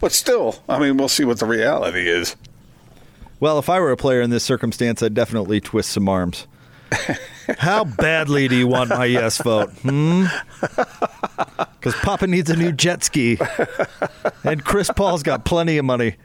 But 0.00 0.12
still, 0.12 0.62
I 0.68 0.78
mean, 0.78 0.96
we'll 0.96 1.08
see 1.08 1.24
what 1.24 1.38
the 1.38 1.46
reality 1.46 2.08
is. 2.08 2.36
Well, 3.40 3.58
if 3.58 3.68
I 3.68 3.80
were 3.80 3.92
a 3.92 3.96
player 3.96 4.20
in 4.20 4.30
this 4.30 4.44
circumstance, 4.44 5.02
I'd 5.02 5.14
definitely 5.14 5.60
twist 5.60 5.90
some 5.90 6.08
arms. 6.08 6.46
How 7.58 7.84
badly 7.84 8.48
do 8.48 8.56
you 8.56 8.66
want 8.66 8.90
my 8.90 9.04
yes 9.04 9.38
vote? 9.42 9.70
Hmm? 9.82 10.24
Because 10.60 11.94
Papa 12.02 12.26
needs 12.26 12.48
a 12.50 12.56
new 12.56 12.72
jet 12.72 13.04
ski, 13.04 13.38
and 14.44 14.64
Chris 14.64 14.90
Paul's 14.94 15.22
got 15.22 15.44
plenty 15.44 15.76
of 15.78 15.84
money. 15.84 16.16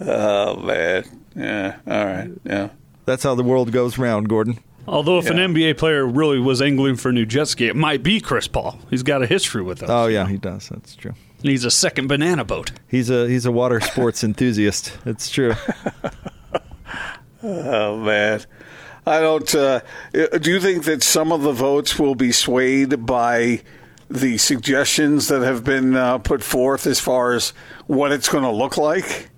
Oh 0.00 0.56
man, 0.56 1.04
yeah, 1.36 1.76
all 1.86 2.04
right, 2.06 2.30
yeah. 2.44 2.68
That's 3.06 3.22
how 3.22 3.34
the 3.34 3.42
world 3.42 3.72
goes 3.72 3.98
round, 3.98 4.28
Gordon. 4.28 4.58
Although 4.86 5.18
if 5.18 5.26
Yeah. 5.26 5.32
an 5.32 5.54
NBA 5.54 5.78
player 5.78 6.04
really 6.06 6.38
was 6.40 6.60
angling 6.60 6.96
for 6.96 7.08
a 7.10 7.12
new 7.12 7.24
jet 7.24 7.46
ski, 7.48 7.68
it 7.68 7.76
might 7.76 8.02
be 8.02 8.20
Chris 8.20 8.48
Paul. 8.48 8.78
He's 8.90 9.02
got 9.04 9.22
a 9.22 9.26
history 9.26 9.62
with 9.62 9.82
us. 9.82 9.88
Oh 9.90 10.06
yeah, 10.06 10.26
he 10.28 10.36
does. 10.38 10.68
That's 10.68 10.94
true. 10.96 11.14
Needs 11.44 11.64
a 11.64 11.70
second 11.70 12.08
banana 12.08 12.44
boat. 12.44 12.72
He's 12.88 13.08
a 13.10 13.28
he's 13.28 13.46
a 13.46 13.52
water 13.52 13.80
sports 13.80 14.22
enthusiast. 14.24 14.96
It's 15.06 15.30
true. 15.30 15.54
Oh 17.44 17.96
man, 17.96 18.44
I 19.06 19.20
don't. 19.20 19.54
Uh, 19.54 19.80
do 20.12 20.50
you 20.50 20.60
think 20.60 20.84
that 20.84 21.02
some 21.02 21.32
of 21.32 21.42
the 21.42 21.52
votes 21.52 21.98
will 21.98 22.14
be 22.14 22.30
swayed 22.30 23.04
by 23.04 23.62
the 24.08 24.38
suggestions 24.38 25.28
that 25.28 25.42
have 25.42 25.64
been 25.64 25.96
uh, 25.96 26.18
put 26.18 26.42
forth 26.42 26.86
as 26.86 27.00
far 27.00 27.32
as 27.32 27.50
what 27.86 28.12
it's 28.12 28.28
going 28.28 28.44
to 28.44 28.50
look 28.50 28.76
like? 28.76 29.28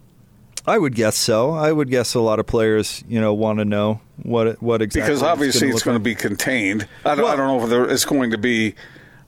I 0.67 0.79
would 0.79 0.95
guess 0.95 1.17
so. 1.17 1.53
I 1.53 1.73
would 1.73 1.91
guess 1.91 2.15
a 2.15 2.21
lot 2.21 2.39
of 2.39 2.47
players, 2.47 3.05
you 3.07 3.21
know, 3.21 3.35
want 3.35 3.59
to 3.59 3.65
know 3.65 4.01
what 4.23 4.63
what 4.63 4.83
exactly. 4.83 5.09
Because 5.09 5.23
obviously 5.23 5.69
it's 5.69 5.83
going 5.83 5.97
to 5.97 6.03
be. 6.03 6.13
be 6.13 6.15
contained. 6.15 6.89
I 7.05 7.15
don't, 7.15 7.27
I 7.31 7.37
don't 7.37 7.47
know 7.47 7.65
if 7.65 7.71
there, 7.71 7.89
it's 7.91 8.05
going 8.05 8.31
to 8.31 8.39
be 8.39 8.75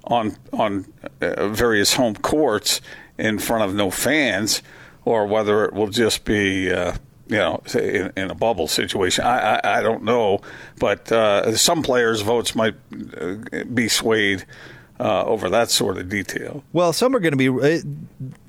on 0.05 0.37
on 0.53 0.93
uh, 1.21 1.49
various 1.49 1.95
home 1.95 2.15
courts 2.15 2.81
in 3.19 3.39
front 3.39 3.65
of 3.65 3.75
no 3.75 3.91
fans, 3.91 4.63
or 5.05 5.27
whether 5.27 5.65
it 5.65 5.73
will 5.73 5.89
just 5.89 6.25
be. 6.25 6.71
Uh, 6.73 6.97
you 7.29 7.37
know, 7.37 7.63
in, 7.75 8.13
in, 8.17 8.31
a 8.31 8.35
bubble 8.35 8.69
situation, 8.69 9.25
I, 9.25 9.57
I, 9.57 9.79
I 9.79 9.83
don't 9.83 10.05
know, 10.05 10.41
but 10.79 11.11
uh, 11.11 11.57
some 11.57 11.83
players' 11.83 12.21
votes 12.21 12.55
might 12.55 12.75
uh, 13.21 13.37
be 13.73 13.89
swayed 13.89 14.45
uh, 15.01 15.25
over 15.25 15.51
that 15.51 15.71
sort 15.71 15.99
of 15.99 16.09
detail. 16.09 16.65
Well, 16.73 16.93
some 16.93 17.15
are 17.15 17.21
going 17.21 17.37
to 17.37 17.37
be. 17.37 17.49
Uh, 17.49 17.81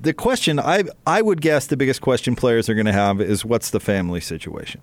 the 0.00 0.14
question 0.14 0.58
I 0.58 0.84
I 1.06 1.22
would 1.22 1.40
guess 1.40 1.66
the 1.66 1.76
biggest 1.76 2.00
question 2.00 2.36
players 2.36 2.68
are 2.68 2.74
going 2.74 2.86
to 2.86 2.92
have 2.92 3.20
is 3.20 3.44
what's 3.44 3.70
the 3.70 3.80
family 3.80 4.20
situation 4.20 4.80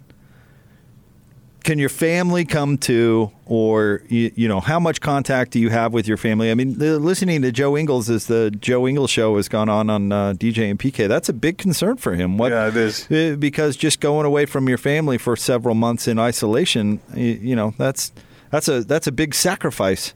can 1.66 1.80
your 1.80 1.90
family 1.90 2.46
come 2.46 2.78
to, 2.78 3.32
or 3.48 4.04
you, 4.08 4.32
you, 4.36 4.48
know, 4.48 4.60
how 4.60 4.80
much 4.80 5.02
contact 5.02 5.50
do 5.50 5.60
you 5.60 5.72
have 5.72 5.94
with 5.94 6.08
your 6.08 6.16
family? 6.16 6.52
I 6.52 6.54
mean, 6.54 6.78
the, 6.78 7.00
listening 7.00 7.42
to 7.42 7.52
Joe 7.52 7.76
Ingles 7.76 8.08
as 8.08 8.28
the 8.28 8.52
Joe 8.52 8.88
Ingles 8.88 9.10
show 9.10 9.36
has 9.38 9.50
gone 9.50 9.68
on 9.68 9.90
on 9.90 10.12
uh, 10.12 10.34
DJ 10.34 10.70
and 10.70 10.78
PK. 10.78 11.08
That's 11.08 11.28
a 11.28 11.34
big 11.34 11.58
concern 11.58 11.98
for 11.98 12.14
him. 12.14 12.38
What, 12.38 12.52
yeah, 12.52 12.68
it 12.68 12.78
is 12.78 13.12
uh, 13.12 13.36
because 13.40 13.76
just 13.76 14.00
going 14.00 14.28
away 14.28 14.46
from 14.46 14.70
your 14.70 14.78
family 14.78 15.18
for 15.18 15.36
several 15.36 15.74
months 15.74 16.08
in 16.08 16.20
isolation, 16.20 17.02
you, 17.16 17.40
you 17.42 17.56
know, 17.56 17.74
that's 17.80 18.12
that's 18.52 18.68
a 18.68 18.84
that's 18.84 19.08
a 19.08 19.12
big 19.12 19.34
sacrifice. 19.34 20.14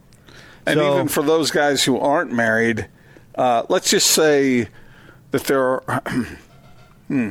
And 0.68 0.78
so, 0.78 0.94
even 0.94 1.08
for 1.08 1.24
those 1.24 1.50
guys 1.50 1.84
who 1.84 1.98
aren't 1.98 2.32
married, 2.32 2.88
uh, 3.34 3.64
let's 3.70 3.90
just 3.90 4.12
say 4.12 4.68
that 5.32 5.46
there 5.46 5.90
are, 5.90 6.04
hmm, 7.08 7.30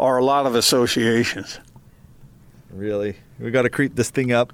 are 0.00 0.16
a 0.16 0.24
lot 0.24 0.46
of 0.46 0.56
associations 0.56 1.60
Really? 2.74 3.16
We 3.38 3.50
got 3.52 3.62
to 3.62 3.70
creep 3.70 3.94
this 3.94 4.10
thing 4.10 4.32
up. 4.32 4.52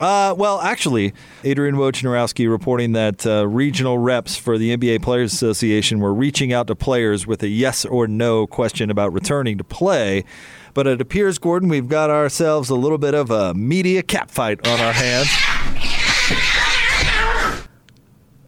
Uh, 0.00 0.34
well, 0.38 0.60
actually, 0.60 1.12
Adrian 1.42 1.74
Wojnarowski 1.74 2.48
reporting 2.48 2.92
that 2.92 3.26
uh, 3.26 3.46
regional 3.46 3.98
reps 3.98 4.36
for 4.36 4.56
the 4.56 4.76
NBA 4.76 5.02
Players 5.02 5.34
Association 5.34 5.98
were 5.98 6.14
reaching 6.14 6.52
out 6.52 6.68
to 6.68 6.76
players 6.76 7.26
with 7.26 7.42
a 7.42 7.48
yes 7.48 7.84
or 7.84 8.06
no 8.06 8.46
question 8.46 8.90
about 8.90 9.12
returning 9.12 9.58
to 9.58 9.64
play. 9.64 10.24
But 10.72 10.86
it 10.86 11.00
appears, 11.00 11.38
Gordon, 11.38 11.68
we've 11.68 11.88
got 11.88 12.10
ourselves 12.10 12.70
a 12.70 12.76
little 12.76 12.98
bit 12.98 13.14
of 13.14 13.30
a 13.30 13.52
media 13.54 14.02
catfight 14.02 14.64
on 14.66 14.80
our 14.80 14.92
hands. 14.92 15.28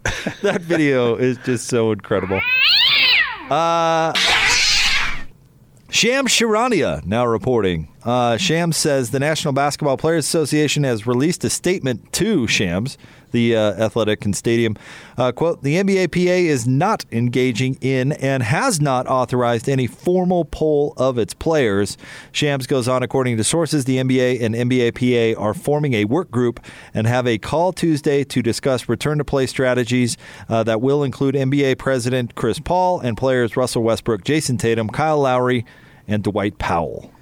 that 0.42 0.62
video 0.62 1.16
is 1.16 1.36
just 1.38 1.66
so 1.66 1.90
incredible. 1.90 2.40
Uh, 3.50 4.12
Shams 5.90 6.30
Charania 6.30 7.04
now 7.04 7.26
reporting. 7.26 7.89
Uh, 8.02 8.36
Shams 8.38 8.76
says 8.76 9.10
the 9.10 9.20
National 9.20 9.52
Basketball 9.52 9.98
Players 9.98 10.24
Association 10.24 10.84
has 10.84 11.06
released 11.06 11.44
a 11.44 11.50
statement 11.50 12.12
to 12.14 12.46
Shams, 12.46 12.96
the 13.32 13.54
uh, 13.54 13.72
athletic 13.74 14.24
and 14.24 14.34
stadium. 14.34 14.76
Uh, 15.18 15.32
quote, 15.32 15.62
the 15.62 15.76
NBAPA 15.76 16.46
is 16.46 16.66
not 16.66 17.04
engaging 17.12 17.76
in 17.82 18.12
and 18.12 18.42
has 18.42 18.80
not 18.80 19.06
authorized 19.06 19.68
any 19.68 19.86
formal 19.86 20.46
poll 20.46 20.94
of 20.96 21.18
its 21.18 21.34
players. 21.34 21.98
Shams 22.32 22.66
goes 22.66 22.88
on, 22.88 23.02
according 23.02 23.36
to 23.36 23.44
sources, 23.44 23.84
the 23.84 23.98
NBA 23.98 24.42
and 24.42 24.54
NBAPA 24.54 25.38
are 25.38 25.54
forming 25.54 25.92
a 25.92 26.06
work 26.06 26.30
group 26.30 26.58
and 26.94 27.06
have 27.06 27.26
a 27.26 27.36
call 27.36 27.72
Tuesday 27.72 28.24
to 28.24 28.42
discuss 28.42 28.88
return 28.88 29.18
to 29.18 29.24
play 29.24 29.46
strategies 29.46 30.16
uh, 30.48 30.62
that 30.62 30.80
will 30.80 31.04
include 31.04 31.34
NBA 31.34 31.76
President 31.76 32.34
Chris 32.34 32.58
Paul 32.58 33.00
and 33.00 33.16
players 33.16 33.58
Russell 33.58 33.82
Westbrook, 33.82 34.24
Jayson 34.24 34.58
Tatum, 34.58 34.88
Kyle 34.88 35.20
Lowry, 35.20 35.66
and 36.08 36.24
Dwight 36.24 36.58
Powell. 36.58 37.12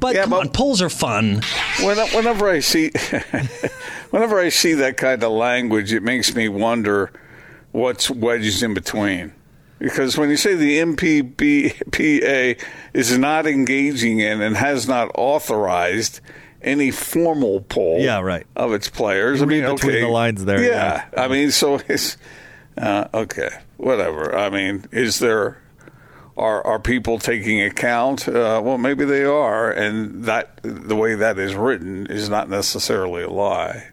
But 0.00 0.14
yeah, 0.14 0.22
come 0.22 0.30
but 0.30 0.40
on, 0.40 0.48
polls 0.50 0.82
are 0.82 0.90
fun. 0.90 1.42
Whenever 1.80 2.48
I 2.48 2.60
see, 2.60 2.90
whenever 4.10 4.38
I 4.38 4.48
see 4.48 4.74
that 4.74 4.96
kind 4.96 5.22
of 5.22 5.32
language, 5.32 5.92
it 5.92 6.02
makes 6.02 6.34
me 6.34 6.48
wonder 6.48 7.12
what's 7.72 8.10
wedged 8.10 8.62
in 8.62 8.74
between. 8.74 9.32
Because 9.78 10.16
when 10.16 10.30
you 10.30 10.36
say 10.36 10.54
the 10.54 10.78
NBAPA 10.78 12.62
is 12.94 13.18
not 13.18 13.46
engaging 13.46 14.20
in 14.20 14.40
and 14.40 14.56
has 14.56 14.88
not 14.88 15.10
authorized 15.14 16.20
any 16.62 16.90
formal 16.90 17.60
poll 17.60 18.00
yeah, 18.00 18.20
right. 18.20 18.46
of 18.56 18.72
its 18.72 18.88
players, 18.88 19.40
you 19.40 19.46
I 19.46 19.48
mean, 19.48 19.64
okay, 19.64 19.74
between 19.74 20.02
the 20.02 20.08
lines 20.08 20.44
there. 20.46 20.62
Yeah, 20.62 21.04
yeah. 21.12 21.22
I 21.22 21.28
mean, 21.28 21.50
so 21.50 21.80
it's 21.88 22.16
uh, 22.78 23.08
okay, 23.12 23.50
whatever. 23.76 24.34
I 24.34 24.48
mean, 24.48 24.86
is 24.92 25.18
there 25.18 25.58
are 26.36 26.64
are 26.66 26.78
people 26.78 27.18
taking 27.18 27.62
account? 27.62 28.28
Uh, 28.28 28.60
well, 28.62 28.78
maybe 28.78 29.04
they 29.04 29.24
are, 29.24 29.70
and 29.70 30.24
that 30.24 30.60
the 30.62 30.96
way 30.96 31.14
that 31.14 31.38
is 31.38 31.54
written 31.54 32.06
is 32.08 32.28
not 32.28 32.48
necessarily 32.48 33.22
a 33.22 33.30
lie. 33.30 33.88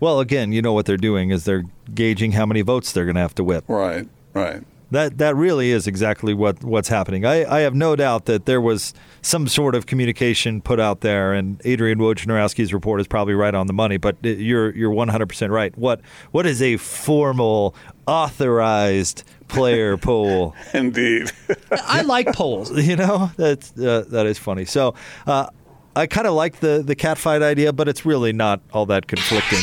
Well, 0.00 0.20
again, 0.20 0.52
you 0.52 0.62
know 0.62 0.72
what 0.72 0.86
they're 0.86 0.96
doing 0.96 1.30
is 1.30 1.44
they're 1.44 1.64
gauging 1.94 2.32
how 2.32 2.46
many 2.46 2.60
votes 2.60 2.92
they're 2.92 3.04
going 3.04 3.14
to 3.14 3.20
have 3.20 3.34
to 3.36 3.44
whip. 3.44 3.64
Right, 3.66 4.08
right. 4.34 4.62
That 4.92 5.18
that 5.18 5.34
really 5.34 5.72
is 5.72 5.88
exactly 5.88 6.32
what, 6.32 6.62
what's 6.62 6.88
happening. 6.88 7.24
I, 7.24 7.44
I 7.44 7.60
have 7.60 7.74
no 7.74 7.96
doubt 7.96 8.26
that 8.26 8.46
there 8.46 8.60
was 8.60 8.94
some 9.20 9.48
sort 9.48 9.74
of 9.74 9.86
communication 9.86 10.60
put 10.60 10.78
out 10.78 11.00
there, 11.00 11.32
and 11.32 11.60
Adrian 11.64 11.98
Wojnarowski's 11.98 12.72
report 12.72 13.00
is 13.00 13.08
probably 13.08 13.34
right 13.34 13.54
on 13.54 13.66
the 13.66 13.72
money. 13.72 13.96
But 13.96 14.16
you're 14.22 14.72
you're 14.76 14.92
100 14.92 15.26
percent 15.26 15.50
right. 15.50 15.76
What 15.76 16.02
what 16.30 16.46
is 16.46 16.62
a 16.62 16.76
formal 16.76 17.74
authorized 18.06 19.24
player 19.48 19.96
poll? 19.98 20.54
Indeed, 20.72 21.32
I 21.70 22.02
like 22.02 22.32
polls. 22.32 22.70
You 22.76 22.96
know 22.96 23.30
that's 23.36 23.76
uh, 23.78 24.04
that 24.08 24.26
is 24.26 24.38
funny. 24.38 24.64
So. 24.64 24.94
Uh, 25.26 25.48
I 25.98 26.06
kind 26.06 26.26
of 26.26 26.34
like 26.34 26.60
the 26.60 26.82
the 26.84 26.94
catfight 26.94 27.40
idea, 27.40 27.72
but 27.72 27.88
it's 27.88 28.04
really 28.04 28.30
not 28.30 28.60
all 28.70 28.84
that 28.84 29.06
conflicting 29.06 29.60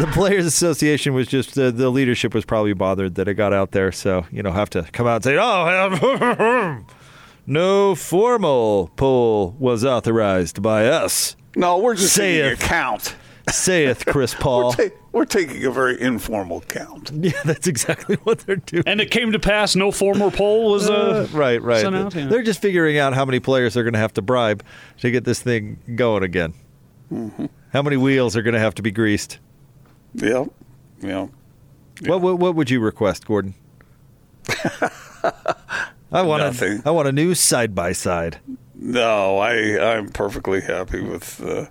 the 0.00 0.06
Players 0.08 0.44
Association 0.46 1.14
was 1.14 1.26
just 1.26 1.58
uh, 1.58 1.70
the 1.70 1.90
leadership 1.90 2.34
was 2.34 2.44
probably 2.44 2.74
bothered 2.74 3.14
that 3.14 3.28
it 3.28 3.34
got 3.34 3.52
out 3.52 3.70
there, 3.70 3.92
so 3.92 4.26
you 4.30 4.42
know 4.42 4.52
have 4.52 4.70
to 4.70 4.82
come 4.92 5.06
out 5.06 5.16
and 5.16 5.24
say, 5.24 5.36
"Oh, 5.38 6.84
no 7.46 7.94
formal 7.94 8.90
poll 8.96 9.56
was 9.58 9.84
authorized 9.84 10.62
by 10.62 10.86
us." 10.86 11.36
No, 11.54 11.78
we're 11.78 11.94
just 11.94 12.14
saying 12.14 12.52
a 12.52 12.56
count. 12.56 13.16
Saith 13.50 14.06
Chris 14.06 14.34
Paul. 14.38 14.74
we're, 14.76 14.88
ta- 14.88 14.96
we're, 15.12 15.24
taking 15.24 15.64
a 15.64 15.70
very 15.70 16.00
informal 16.00 16.60
count. 16.62 17.10
Yeah, 17.26 17.42
that's 17.44 17.66
exactly 17.66 18.16
what 18.24 18.40
they're 18.40 18.56
doing. 18.56 18.84
And 18.86 19.00
it 19.00 19.10
came 19.10 19.32
to 19.32 19.38
pass. 19.38 19.74
No 19.76 19.90
formal 19.90 20.30
poll 20.30 20.72
was 20.72 20.88
uh, 20.88 21.28
uh, 21.32 21.36
right, 21.36 21.60
right. 21.62 21.84
Out, 21.84 22.14
yeah. 22.14 22.26
They're 22.26 22.42
just 22.42 22.60
figuring 22.60 22.98
out 22.98 23.14
how 23.14 23.24
many 23.24 23.40
players 23.40 23.74
they're 23.74 23.84
going 23.84 23.94
to 23.94 23.98
have 23.98 24.14
to 24.14 24.22
bribe 24.22 24.62
to 25.00 25.10
get 25.10 25.24
this 25.24 25.40
thing 25.40 25.78
going 25.94 26.22
again. 26.22 26.54
Mm-hmm. 27.12 27.46
How 27.72 27.82
many 27.82 27.96
wheels 27.96 28.36
are 28.36 28.42
going 28.42 28.54
to 28.54 28.60
have 28.60 28.74
to 28.76 28.82
be 28.82 28.90
greased? 28.90 29.38
Yeah, 30.14 30.46
yeah. 31.00 31.28
What, 32.06 32.20
what, 32.20 32.38
what 32.38 32.54
would 32.54 32.70
you 32.70 32.80
request, 32.80 33.26
Gordon? 33.26 33.54
I 36.12 36.22
want 36.22 36.42
Nothing. 36.42 36.82
a 36.84 36.88
I 36.88 36.90
want 36.92 37.08
a 37.08 37.12
new 37.12 37.34
side 37.34 37.74
by 37.74 37.92
side. 37.92 38.38
No, 38.74 39.38
I 39.38 39.96
I'm 39.96 40.10
perfectly 40.10 40.60
happy 40.60 41.00
with 41.00 41.42
uh, 41.42 41.66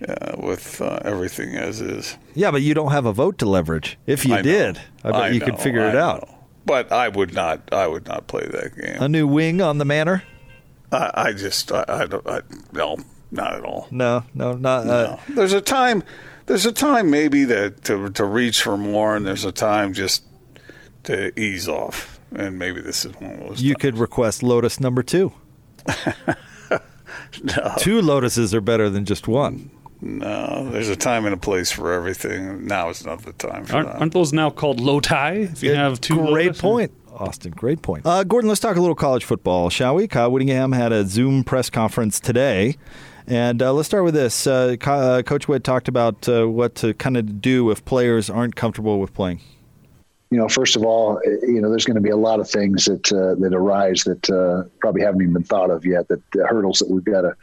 yeah, 0.00 0.36
with 0.36 0.80
uh, 0.80 1.00
everything 1.04 1.56
as 1.56 1.80
is. 1.80 2.16
Yeah, 2.34 2.50
but 2.50 2.62
you 2.62 2.74
don't 2.74 2.92
have 2.92 3.06
a 3.06 3.12
vote 3.12 3.38
to 3.38 3.46
leverage. 3.46 3.98
If 4.06 4.24
you 4.24 4.34
I 4.34 4.42
did, 4.42 4.80
I 5.04 5.10
bet 5.10 5.22
I 5.22 5.28
you 5.30 5.40
know, 5.40 5.46
could 5.46 5.58
figure 5.58 5.82
I 5.82 5.90
it 5.90 5.96
out. 5.96 6.28
Know. 6.28 6.38
But 6.66 6.92
I 6.92 7.08
would 7.08 7.34
not. 7.34 7.72
I 7.72 7.86
would 7.86 8.06
not 8.06 8.26
play 8.26 8.46
that 8.46 8.76
game. 8.76 9.02
A 9.02 9.08
new 9.08 9.26
wing 9.26 9.60
on 9.60 9.78
the 9.78 9.84
manor. 9.84 10.22
I, 10.92 11.10
I 11.14 11.32
just 11.32 11.72
I, 11.72 12.06
don't. 12.06 12.26
I, 12.26 12.40
no, 12.72 12.96
not 13.30 13.54
at 13.54 13.64
all. 13.64 13.88
No, 13.90 14.24
no, 14.34 14.52
not. 14.52 14.86
Uh, 14.86 15.18
no. 15.28 15.34
There's 15.34 15.52
a 15.52 15.60
time 15.60 16.02
there's 16.50 16.66
a 16.66 16.72
time 16.72 17.10
maybe 17.10 17.44
that 17.44 17.84
to 17.84 18.10
to 18.10 18.24
reach 18.24 18.62
for 18.62 18.76
more, 18.76 19.14
and 19.14 19.24
there's 19.24 19.44
a 19.44 19.52
time 19.52 19.92
just 19.92 20.24
to 21.04 21.38
ease 21.40 21.68
off. 21.68 22.18
And 22.34 22.58
maybe 22.58 22.80
this 22.80 23.04
is 23.04 23.14
one 23.20 23.34
of 23.34 23.40
those. 23.40 23.62
You 23.62 23.74
times. 23.74 23.82
could 23.82 23.98
request 23.98 24.42
Lotus 24.42 24.80
number 24.80 25.04
two. 25.04 25.32
no. 25.86 27.74
Two 27.78 28.00
Lotuses 28.00 28.52
are 28.52 28.60
better 28.60 28.90
than 28.90 29.04
just 29.04 29.28
one. 29.28 29.70
No, 30.02 30.70
there's 30.70 30.88
a 30.88 30.96
time 30.96 31.24
and 31.26 31.34
a 31.34 31.36
place 31.36 31.70
for 31.70 31.92
everything. 31.92 32.66
Now 32.66 32.88
is 32.88 33.04
not 33.04 33.22
the 33.22 33.32
time 33.32 33.64
for 33.64 33.76
aren't, 33.76 33.88
that. 33.88 34.00
Aren't 34.00 34.12
those 34.12 34.32
now 34.32 34.50
called 34.50 34.80
Loti? 34.80 35.42
If 35.42 35.62
you 35.62 35.72
it, 35.72 35.76
have 35.76 36.00
two. 36.00 36.16
Great 36.16 36.56
point. 36.56 36.92
Austin, 37.12 37.52
great 37.52 37.82
point. 37.82 38.06
Uh, 38.06 38.24
Gordon, 38.24 38.48
let's 38.48 38.60
talk 38.60 38.76
a 38.76 38.80
little 38.80 38.94
college 38.94 39.24
football, 39.24 39.68
shall 39.68 39.94
we? 39.94 40.08
Kyle 40.08 40.30
Whittingham 40.30 40.72
had 40.72 40.90
a 40.92 41.04
Zoom 41.04 41.44
press 41.44 41.68
conference 41.68 42.18
today 42.18 42.76
and 43.30 43.62
uh, 43.62 43.72
let's 43.72 43.88
start 43.88 44.04
with 44.04 44.14
this. 44.14 44.46
Uh, 44.46 44.76
uh, 44.84 45.22
Coach 45.22 45.46
Whitt 45.46 45.62
talked 45.62 45.86
about 45.86 46.28
uh, 46.28 46.46
what 46.46 46.74
to 46.76 46.92
kind 46.94 47.16
of 47.16 47.40
do 47.40 47.70
if 47.70 47.84
players 47.84 48.28
aren't 48.28 48.56
comfortable 48.56 48.98
with 48.98 49.14
playing. 49.14 49.40
You 50.30 50.38
know, 50.38 50.48
first 50.48 50.76
of 50.76 50.84
all, 50.84 51.18
uh, 51.18 51.30
you 51.42 51.60
know, 51.60 51.68
there's 51.68 51.84
going 51.84 51.96
to 51.96 52.00
be 52.00 52.10
a 52.10 52.16
lot 52.16 52.38
of 52.38 52.48
things 52.48 52.84
that 52.84 53.12
uh, 53.12 53.34
that 53.40 53.52
arise 53.52 54.04
that 54.04 54.30
uh, 54.30 54.68
probably 54.78 55.02
haven't 55.02 55.22
even 55.22 55.34
been 55.34 55.42
thought 55.42 55.70
of 55.70 55.84
yet. 55.84 56.06
That 56.08 56.22
the 56.30 56.46
hurdles 56.46 56.78
that 56.78 56.88
we've 56.88 57.04
got 57.04 57.22
to 57.22 57.36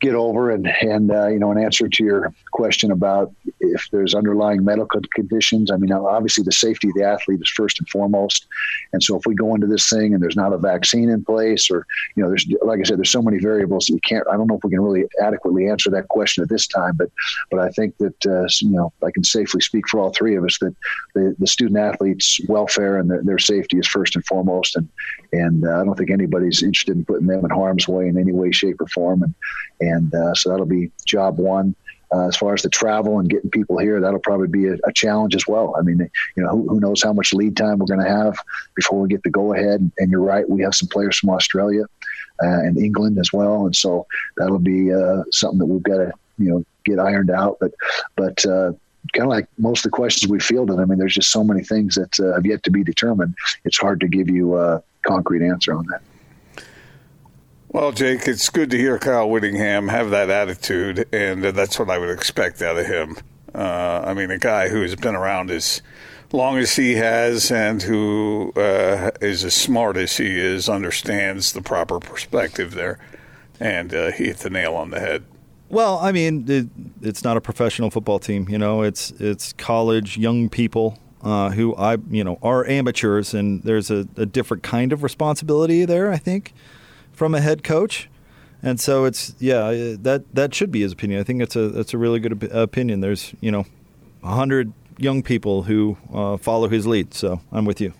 get 0.00 0.14
over, 0.14 0.50
and 0.50 0.66
and 0.66 1.12
uh, 1.12 1.28
you 1.28 1.38
know, 1.38 1.52
in 1.52 1.58
answer 1.58 1.88
to 1.88 2.04
your 2.04 2.34
question 2.56 2.90
about 2.90 3.30
if 3.60 3.86
there's 3.92 4.14
underlying 4.14 4.64
medical 4.64 5.02
conditions, 5.14 5.70
I 5.70 5.76
mean, 5.76 5.92
obviously 5.92 6.42
the 6.42 6.52
safety 6.52 6.88
of 6.88 6.94
the 6.94 7.04
athlete 7.04 7.40
is 7.42 7.50
first 7.50 7.78
and 7.78 7.88
foremost. 7.90 8.46
And 8.94 9.02
so, 9.02 9.14
if 9.14 9.26
we 9.26 9.34
go 9.34 9.54
into 9.54 9.66
this 9.66 9.90
thing 9.90 10.14
and 10.14 10.22
there's 10.22 10.36
not 10.36 10.54
a 10.54 10.58
vaccine 10.58 11.10
in 11.10 11.22
place, 11.22 11.70
or 11.70 11.86
you 12.14 12.22
know, 12.22 12.30
there's 12.30 12.46
like 12.62 12.80
I 12.80 12.82
said, 12.84 12.96
there's 12.96 13.10
so 13.10 13.20
many 13.20 13.38
variables 13.38 13.86
that 13.86 13.92
you 13.92 14.00
can't. 14.00 14.26
I 14.32 14.38
don't 14.38 14.46
know 14.46 14.56
if 14.56 14.64
we 14.64 14.70
can 14.70 14.80
really 14.80 15.04
adequately 15.22 15.68
answer 15.68 15.90
that 15.90 16.08
question 16.08 16.42
at 16.42 16.48
this 16.48 16.66
time, 16.66 16.96
but 16.96 17.10
but 17.50 17.60
I 17.60 17.68
think 17.70 17.94
that 17.98 18.26
uh, 18.26 18.46
you 18.62 18.70
know, 18.70 18.90
I 19.04 19.10
can 19.10 19.22
safely 19.22 19.60
speak 19.60 19.86
for 19.88 20.00
all 20.00 20.12
three 20.14 20.34
of 20.36 20.44
us 20.44 20.58
that 20.60 20.74
the, 21.14 21.36
the 21.38 21.46
student 21.46 21.78
athletes' 21.78 22.40
welfare 22.48 22.98
and 22.98 23.10
their, 23.10 23.22
their 23.22 23.38
safety 23.38 23.78
is 23.78 23.86
first 23.86 24.16
and 24.16 24.24
foremost. 24.24 24.76
And 24.76 24.88
and 25.34 25.66
uh, 25.66 25.80
I 25.80 25.84
don't 25.84 25.98
think 25.98 26.10
anybody's 26.10 26.62
interested 26.62 26.96
in 26.96 27.04
putting 27.04 27.26
them 27.26 27.44
in 27.44 27.50
harm's 27.50 27.86
way 27.86 28.08
in 28.08 28.16
any 28.16 28.32
way, 28.32 28.50
shape, 28.50 28.80
or 28.80 28.86
form. 28.86 29.22
And 29.22 29.34
and 29.80 30.14
uh, 30.14 30.34
so 30.34 30.48
that'll 30.48 30.64
be 30.64 30.90
job 31.04 31.38
one. 31.38 31.74
Uh, 32.14 32.28
as 32.28 32.36
far 32.36 32.54
as 32.54 32.62
the 32.62 32.68
travel 32.68 33.18
and 33.18 33.28
getting 33.28 33.50
people 33.50 33.78
here, 33.78 34.00
that'll 34.00 34.20
probably 34.20 34.46
be 34.46 34.68
a, 34.68 34.74
a 34.84 34.92
challenge 34.92 35.34
as 35.34 35.46
well. 35.46 35.74
I 35.78 35.82
mean, 35.82 36.08
you 36.36 36.42
know, 36.42 36.50
who, 36.50 36.68
who 36.68 36.80
knows 36.80 37.02
how 37.02 37.12
much 37.12 37.32
lead 37.32 37.56
time 37.56 37.78
we're 37.78 37.86
going 37.86 38.04
to 38.04 38.08
have 38.08 38.38
before 38.76 39.00
we 39.00 39.08
get 39.08 39.22
the 39.24 39.30
go 39.30 39.52
ahead. 39.52 39.90
And 39.98 40.10
you're 40.10 40.20
right, 40.20 40.48
we 40.48 40.62
have 40.62 40.74
some 40.74 40.88
players 40.88 41.18
from 41.18 41.30
Australia 41.30 41.84
uh, 42.42 42.60
and 42.60 42.78
England 42.78 43.18
as 43.18 43.32
well, 43.32 43.66
and 43.66 43.74
so 43.74 44.06
that'll 44.36 44.58
be 44.58 44.92
uh, 44.92 45.22
something 45.32 45.58
that 45.58 45.66
we've 45.66 45.82
got 45.82 45.98
to 45.98 46.12
you 46.38 46.50
know 46.50 46.64
get 46.84 46.98
ironed 46.98 47.30
out. 47.30 47.56
But 47.60 47.72
but 48.14 48.44
uh, 48.46 48.72
kind 49.12 49.26
of 49.26 49.28
like 49.28 49.48
most 49.58 49.84
of 49.84 49.90
the 49.90 49.96
questions 49.96 50.30
we 50.30 50.40
fielded. 50.40 50.78
I 50.78 50.84
mean, 50.84 50.98
there's 50.98 51.14
just 51.14 51.30
so 51.30 51.42
many 51.42 51.62
things 51.62 51.94
that 51.94 52.20
uh, 52.20 52.34
have 52.34 52.46
yet 52.46 52.62
to 52.64 52.70
be 52.70 52.84
determined. 52.84 53.34
It's 53.64 53.78
hard 53.78 54.00
to 54.00 54.08
give 54.08 54.28
you 54.28 54.56
a 54.56 54.82
concrete 55.06 55.46
answer 55.46 55.74
on 55.74 55.86
that. 55.90 56.02
Well, 57.76 57.92
Jake, 57.92 58.26
it's 58.26 58.48
good 58.48 58.70
to 58.70 58.78
hear 58.78 58.98
Kyle 58.98 59.28
Whittingham 59.28 59.88
have 59.88 60.08
that 60.08 60.30
attitude, 60.30 61.06
and 61.12 61.44
that's 61.44 61.78
what 61.78 61.90
I 61.90 61.98
would 61.98 62.08
expect 62.08 62.62
out 62.62 62.78
of 62.78 62.86
him. 62.86 63.18
Uh, 63.54 64.02
I 64.02 64.14
mean, 64.14 64.30
a 64.30 64.38
guy 64.38 64.70
who 64.70 64.80
has 64.80 64.96
been 64.96 65.14
around 65.14 65.50
as 65.50 65.82
long 66.32 66.56
as 66.56 66.76
he 66.76 66.94
has 66.94 67.50
and 67.50 67.82
who 67.82 68.54
uh, 68.56 69.10
is 69.20 69.44
as 69.44 69.52
smart 69.52 69.98
as 69.98 70.16
he 70.16 70.38
is 70.38 70.70
understands 70.70 71.52
the 71.52 71.60
proper 71.60 72.00
perspective 72.00 72.72
there, 72.72 72.98
and 73.60 73.92
uh, 73.92 74.10
he 74.10 74.24
hit 74.24 74.38
the 74.38 74.48
nail 74.48 74.74
on 74.74 74.88
the 74.88 74.98
head. 74.98 75.24
Well, 75.68 75.98
I 75.98 76.12
mean, 76.12 76.46
it, 76.48 76.68
it's 77.02 77.24
not 77.24 77.36
a 77.36 77.42
professional 77.42 77.90
football 77.90 78.18
team. 78.18 78.48
You 78.48 78.56
know, 78.56 78.80
it's 78.80 79.10
it's 79.20 79.52
college 79.52 80.16
young 80.16 80.48
people 80.48 80.98
uh, 81.20 81.50
who 81.50 81.76
I 81.76 81.98
you 82.08 82.24
know 82.24 82.38
are 82.40 82.66
amateurs, 82.66 83.34
and 83.34 83.62
there's 83.64 83.90
a, 83.90 84.08
a, 84.16 84.24
different 84.24 84.62
kind 84.62 84.94
of 84.94 85.02
responsibility 85.02 85.84
there. 85.84 86.10
I 86.10 86.16
think 86.16 86.54
from 87.16 87.34
a 87.34 87.40
head 87.40 87.64
coach, 87.64 88.08
and 88.62 88.78
so 88.78 89.04
it's 89.04 89.34
yeah 89.40 89.96
that 90.00 90.22
that 90.34 90.54
should 90.54 90.70
be 90.70 90.82
his 90.82 90.92
opinion. 90.92 91.18
I 91.18 91.24
think 91.24 91.42
it's 91.42 91.56
a 91.56 91.68
that's 91.68 91.92
a 91.94 91.98
really 91.98 92.20
good 92.20 92.44
op- 92.44 92.52
opinion. 92.52 93.00
There's 93.00 93.34
you 93.40 93.50
know 93.50 93.64
hundred 94.22 94.72
young 94.98 95.22
people 95.22 95.64
who 95.64 95.96
uh, 96.12 96.36
follow 96.36 96.68
his 96.68 96.86
lead, 96.86 97.14
so 97.14 97.40
I'm 97.50 97.64
with 97.64 97.80
you. 97.80 97.92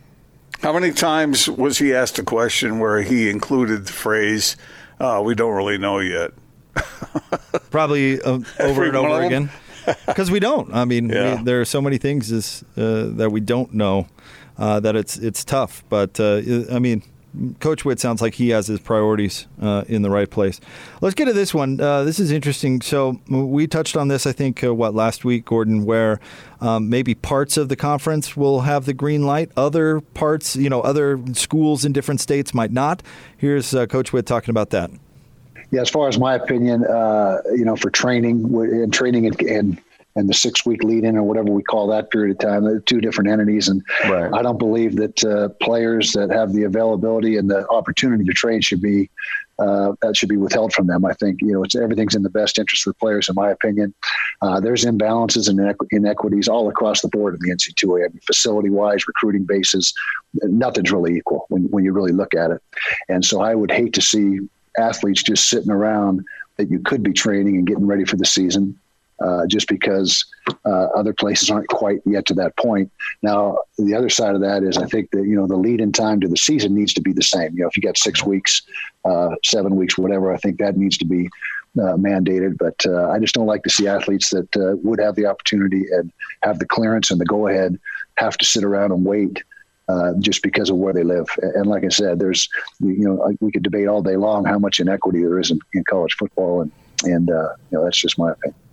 How 0.61 0.73
many 0.73 0.93
times 0.93 1.49
was 1.49 1.79
he 1.79 1.95
asked 1.95 2.19
a 2.19 2.23
question 2.23 2.79
where 2.79 3.03
he 3.03 3.29
included 3.29 3.87
the 3.87 3.93
phrase, 3.93 4.57
uh, 5.01 5.21
"We 5.25 5.35
don't 5.35 5.55
really 5.55 5.79
know 5.79 5.99
yet"? 5.99 6.33
Probably 7.71 8.21
uh, 8.21 8.41
over 8.61 8.85
and 8.85 8.97
over 8.97 9.23
again. 9.23 9.51
Because 10.05 10.33
we 10.33 10.41
don't. 10.41 10.75
I 10.75 10.85
mean, 10.85 11.11
yeah. 11.11 11.37
we, 11.37 11.45
there 11.45 11.61
are 11.61 11.65
so 11.65 11.81
many 11.81 11.97
things 11.97 12.33
is, 12.33 12.65
uh, 12.77 13.07
that 13.19 13.31
we 13.31 13.39
don't 13.39 13.73
know 13.73 14.09
uh, 14.59 14.81
that 14.81 14.97
it's 14.97 15.17
it's 15.17 15.45
tough. 15.45 15.85
But 15.89 16.19
uh, 16.19 16.43
I 16.73 16.81
mean, 16.81 17.05
Coach 17.61 17.85
Whitt 17.85 18.01
sounds 18.01 18.23
like 18.23 18.35
he 18.35 18.51
has 18.51 18.67
his 18.67 18.81
priorities 18.81 19.47
uh, 19.61 19.85
in 19.89 20.03
the 20.03 20.11
right 20.11 20.31
place. 20.31 20.61
Let's 21.01 21.15
get 21.15 21.27
to 21.27 21.33
this 21.33 21.55
one. 21.55 21.81
Uh, 21.81 22.05
this 22.05 22.19
is 22.19 22.31
interesting. 22.31 22.81
So 22.81 23.21
we 23.29 23.67
touched 23.67 23.97
on 23.97 24.09
this, 24.09 24.27
I 24.27 24.33
think, 24.33 24.63
uh, 24.65 24.75
what 24.75 24.95
last 24.95 25.25
week, 25.25 25.45
Gordon, 25.45 25.85
where 25.85 26.21
um, 26.61 26.89
maybe 26.89 27.15
parts 27.15 27.57
of 27.57 27.69
the 27.69 27.77
conference 27.77 28.37
will 28.37 28.63
have 28.63 28.87
the 28.87 28.95
green 28.95 29.27
light, 29.27 29.51
other 29.57 30.01
parts, 30.01 30.57
you 30.57 30.71
know, 30.71 30.81
other 30.81 31.21
schools 31.33 31.85
in 31.85 31.93
different 31.93 32.21
states 32.21 32.55
might 32.55 32.73
not. 32.73 33.03
Here's 33.37 33.71
Coach 33.71 34.13
Whitt 34.13 34.27
talking 34.27 34.51
about 34.51 34.71
that 34.71 34.91
yeah, 35.71 35.81
as 35.81 35.91
far 35.91 36.09
as 36.09 36.19
my 36.19 36.35
opinion, 36.35 36.85
uh, 36.85 37.39
you 37.51 37.65
know, 37.65 37.77
for 37.77 37.91
training 37.91 38.55
and 38.55 38.93
training 38.93 39.27
and, 39.27 39.41
and 39.43 39.83
and 40.17 40.29
the 40.29 40.35
six 40.35 40.67
week 40.67 40.83
lead 40.83 41.05
in 41.05 41.17
or 41.17 41.23
whatever 41.23 41.51
we 41.51 41.63
call 41.63 41.87
that 41.89 42.11
period 42.11 42.33
of 42.33 42.39
time, 42.39 42.65
they're 42.65 42.81
two 42.81 43.01
different 43.01 43.31
entities. 43.31 43.69
And 43.69 43.83
right. 44.05 44.33
I 44.33 44.43
don't 44.43 44.59
believe 44.59 44.97
that 44.97 45.25
uh, 45.25 45.51
players 45.63 46.13
that 46.13 46.31
have 46.31 46.53
the 46.53 46.65
availability 46.65 47.37
and 47.37 47.51
the 47.51 47.69
opportunity 47.69 48.25
to 48.25 48.33
train 48.33 48.61
should 48.63 48.81
be 48.81 49.11
uh, 49.59 49.93
that 50.03 50.15
should 50.17 50.29
be 50.29 50.37
withheld 50.37 50.73
from 50.73 50.87
them. 50.87 51.05
I 51.05 51.15
think 51.15 51.41
you 51.41 51.53
know 51.53 51.65
it's 51.65 51.75
everything's 51.75 52.15
in 52.15 52.23
the 52.23 52.31
best 52.31 52.59
interest 52.59 52.87
of 52.87 52.93
the 52.93 52.99
players, 52.99 53.29
in 53.29 53.35
my 53.35 53.51
opinion. 53.51 53.95
Uh, 54.43 54.61
there's 54.61 54.85
imbalances 54.85 55.49
and 55.49 55.75
inequities 55.91 56.47
all 56.47 56.69
across 56.69 57.01
the 57.01 57.09
board 57.09 57.35
in 57.35 57.41
the 57.41 57.55
NCAA. 57.55 58.05
I 58.05 58.09
mean, 58.09 58.21
facility 58.27 58.69
wise, 58.69 59.09
recruiting 59.09 59.45
bases, 59.45 59.95
nothing's 60.43 60.93
really 60.93 61.17
equal 61.17 61.47
when 61.49 61.65
when 61.71 61.85
you 61.85 61.93
really 61.93 62.13
look 62.13 62.35
at 62.35 62.51
it. 62.51 62.63
And 63.09 63.25
so 63.25 63.41
I 63.41 63.55
would 63.55 63.71
hate 63.71 63.95
to 63.95 64.03
see 64.03 64.41
athletes 64.79 65.23
just 65.23 65.49
sitting 65.49 65.71
around 65.71 66.23
that 66.57 66.71
you 66.71 66.81
could 66.81 67.03
be 67.03 67.15
training 67.15 67.57
and 67.57 67.67
getting 67.67 67.87
ready 67.87 68.05
for 68.05 68.17
the 68.17 68.27
season 68.27 68.79
uh, 69.21 69.47
just 69.47 69.69
because 69.69 70.25
uh, 70.65 70.87
other 70.95 71.13
places 71.13 71.51
aren't 71.51 71.69
quite 71.69 72.01
yet 72.05 72.27
to 72.27 72.35
that 72.35 72.57
point. 72.57 72.91
Now, 73.23 73.59
the 73.79 73.95
other 73.95 74.09
side 74.09 74.35
of 74.35 74.41
that 74.43 74.63
is 74.63 74.77
I 74.77 74.87
think 74.87 75.11
that, 75.13 75.25
you 75.25 75.37
know, 75.37 75.47
the 75.47 75.57
lead 75.57 75.81
in 75.81 75.93
time 75.93 76.21
to 76.21 76.29
the 76.29 76.37
season 76.37 76.75
needs 76.75 76.93
to 76.95 77.01
be 77.01 77.13
the 77.13 77.23
same. 77.23 77.55
You 77.55 77.63
know, 77.63 77.69
if 77.69 77.77
you 77.77 77.83
got 77.83 77.97
six 77.97 78.25
weeks, 78.25 78.63
uh, 79.05 79.31
seven 79.45 79.77
weeks, 79.77 79.97
whatever, 79.97 80.33
I 80.33 80.37
think 80.37 80.59
that 80.59 80.77
needs 80.77 80.99
to 80.99 81.05
be 81.05 81.29
uh, 81.79 81.97
mandated. 81.97 82.59
But 82.59 82.85
uh, 82.87 83.11
I 83.11 83.19
just 83.19 83.35
don't 83.35 83.47
like 83.47 83.63
to 83.63 83.71
see 83.71 83.89
athletes 83.89 84.31
that 84.31 84.49
would 84.83 85.01
have 85.01 85.15
the 85.15 85.27
opportunity 85.27 85.85
and 85.91 86.13
have 86.43 86.59
the 86.59 86.67
clearance 86.67 87.11
and 87.11 87.21
the 87.21 87.27
go 87.27 87.49
ahead 87.49 87.79
have 88.17 88.37
to 88.39 88.45
sit 88.45 88.65
around 88.65 88.93
and 88.93 89.05
wait 89.05 89.43
uh, 89.89 90.13
just 90.19 90.43
because 90.43 90.71
of 90.71 90.77
where 90.77 90.93
they 90.93 91.05
live. 91.05 91.27
And 91.39 91.67
like 91.67 91.85
I 91.85 91.89
said, 91.89 92.19
there's 92.19 92.49
you 92.81 93.05
know 93.05 93.33
we 93.41 93.53
could 93.53 93.63
debate 93.63 93.89
all 93.89 94.03
day 94.03 94.17
long 94.17 94.45
how 94.45 94.59
much 94.59 94.81
inequity 94.81 95.21
there 95.21 95.39
is 95.39 95.51
in, 95.51 95.61
in 95.75 95.85
college 95.85 96.15
football, 96.15 96.63
and 96.63 96.73
and 97.05 97.31
uh, 97.31 97.51
you 97.71 97.79
know 97.79 97.85
that's 97.85 97.99
just 97.99 98.19
my 98.19 98.33
opinion. 98.33 98.66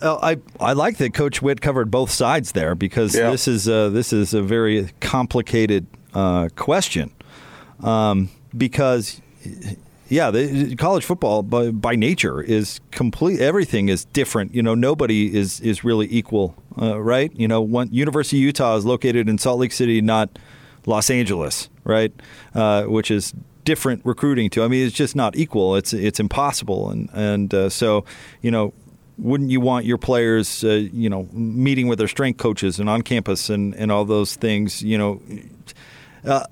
Uh, 0.00 0.18
I 0.22 0.36
I 0.64 0.72
like 0.72 0.96
that 0.98 1.14
Coach 1.14 1.42
Whitt 1.42 1.60
covered 1.60 1.90
both 1.90 2.10
sides 2.10 2.52
there 2.52 2.74
because 2.74 3.14
yeah. 3.14 3.30
this 3.30 3.46
is 3.46 3.68
a, 3.68 3.90
this 3.90 4.12
is 4.12 4.34
a 4.34 4.42
very 4.42 4.90
complicated 5.00 5.86
uh, 6.14 6.48
question 6.56 7.12
um, 7.82 8.30
because 8.56 9.20
yeah, 10.10 10.32
the, 10.32 10.74
college 10.76 11.04
football 11.04 11.42
by, 11.42 11.70
by 11.70 11.94
nature 11.94 12.42
is 12.42 12.80
complete. 12.90 13.40
Everything 13.40 13.88
is 13.88 14.04
different. 14.06 14.52
You 14.52 14.62
know, 14.62 14.74
nobody 14.74 15.34
is 15.34 15.60
is 15.60 15.84
really 15.84 16.08
equal, 16.10 16.56
uh, 16.80 17.00
right? 17.00 17.32
You 17.34 17.46
know, 17.46 17.60
one 17.60 17.88
University 17.92 18.38
of 18.38 18.42
Utah 18.42 18.76
is 18.76 18.84
located 18.84 19.28
in 19.28 19.38
Salt 19.38 19.60
Lake 19.60 19.72
City, 19.72 20.00
not 20.00 20.38
Los 20.84 21.10
Angeles, 21.10 21.68
right? 21.84 22.12
Uh, 22.54 22.84
which 22.84 23.10
is 23.10 23.32
different 23.64 24.04
recruiting 24.04 24.50
to. 24.50 24.64
I 24.64 24.68
mean, 24.68 24.84
it's 24.84 24.96
just 24.96 25.14
not 25.14 25.36
equal. 25.36 25.76
It's 25.76 25.92
it's 25.92 26.18
impossible, 26.18 26.90
and 26.90 27.08
and 27.14 27.54
uh, 27.54 27.70
so 27.70 28.04
you 28.42 28.50
know. 28.50 28.74
Wouldn't 29.20 29.50
you 29.50 29.60
want 29.60 29.84
your 29.84 29.98
players, 29.98 30.64
uh, 30.64 30.68
you 30.70 31.10
know, 31.10 31.28
meeting 31.32 31.88
with 31.88 31.98
their 31.98 32.08
strength 32.08 32.38
coaches 32.38 32.80
and 32.80 32.88
on 32.88 33.02
campus 33.02 33.50
and, 33.50 33.74
and 33.74 33.92
all 33.92 34.04
those 34.04 34.34
things? 34.34 34.82
You 34.82 34.98
know, 34.98 35.22
uh, 36.24 36.44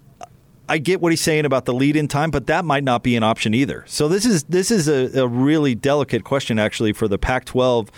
I 0.68 0.78
get 0.78 1.00
what 1.00 1.12
he's 1.12 1.20
saying 1.22 1.46
about 1.46 1.64
the 1.64 1.72
lead 1.72 1.96
in 1.96 2.08
time, 2.08 2.30
but 2.30 2.46
that 2.48 2.64
might 2.64 2.84
not 2.84 3.02
be 3.02 3.16
an 3.16 3.22
option 3.22 3.54
either. 3.54 3.84
So 3.86 4.06
this 4.06 4.26
is 4.26 4.44
this 4.44 4.70
is 4.70 4.86
a, 4.86 5.22
a 5.22 5.26
really 5.26 5.74
delicate 5.74 6.24
question 6.24 6.58
actually 6.58 6.92
for 6.92 7.08
the 7.08 7.18
Pac-12, 7.18 7.88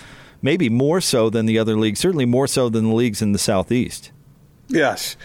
maybe 0.40 0.68
more 0.68 1.00
so 1.00 1.30
than 1.30 1.46
the 1.46 1.58
other 1.58 1.76
leagues, 1.76 1.98
certainly 1.98 2.26
more 2.26 2.46
so 2.46 2.68
than 2.68 2.88
the 2.88 2.94
leagues 2.94 3.20
in 3.20 3.32
the 3.32 3.38
Southeast. 3.38 4.12
Yes, 4.68 5.16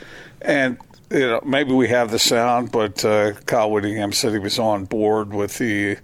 and 0.42 0.80
you 1.12 1.20
know 1.20 1.42
maybe 1.46 1.72
we 1.72 1.88
have 1.90 2.10
the 2.10 2.18
sound, 2.18 2.72
but 2.72 3.06
uh, 3.06 3.34
Kyle 3.46 3.70
Whittingham 3.70 4.12
said 4.12 4.32
he 4.32 4.40
was 4.40 4.58
on 4.58 4.86
board 4.86 5.32
with 5.32 5.60
the 5.60 5.98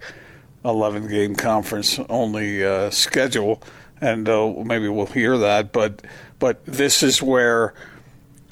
11 0.64 1.08
game 1.08 1.34
conference 1.34 1.98
only 2.08 2.64
uh, 2.64 2.90
schedule, 2.90 3.62
and 4.00 4.28
uh, 4.28 4.52
maybe 4.64 4.88
we'll 4.88 5.06
hear 5.06 5.36
that. 5.38 5.72
But 5.72 6.02
but 6.38 6.64
this 6.64 7.02
is 7.02 7.22
where 7.22 7.74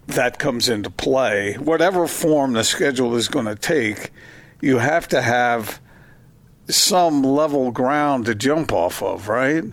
that 0.06 0.38
comes 0.38 0.68
into 0.68 0.90
play. 0.90 1.54
Whatever 1.54 2.06
form 2.06 2.52
the 2.52 2.64
schedule 2.64 3.14
is 3.16 3.28
going 3.28 3.46
to 3.46 3.54
take, 3.54 4.10
you 4.60 4.78
have 4.78 5.08
to 5.08 5.22
have 5.22 5.80
some 6.68 7.22
level 7.22 7.70
ground 7.70 8.26
to 8.26 8.34
jump 8.34 8.72
off 8.72 9.02
of, 9.02 9.28
right? 9.28 9.64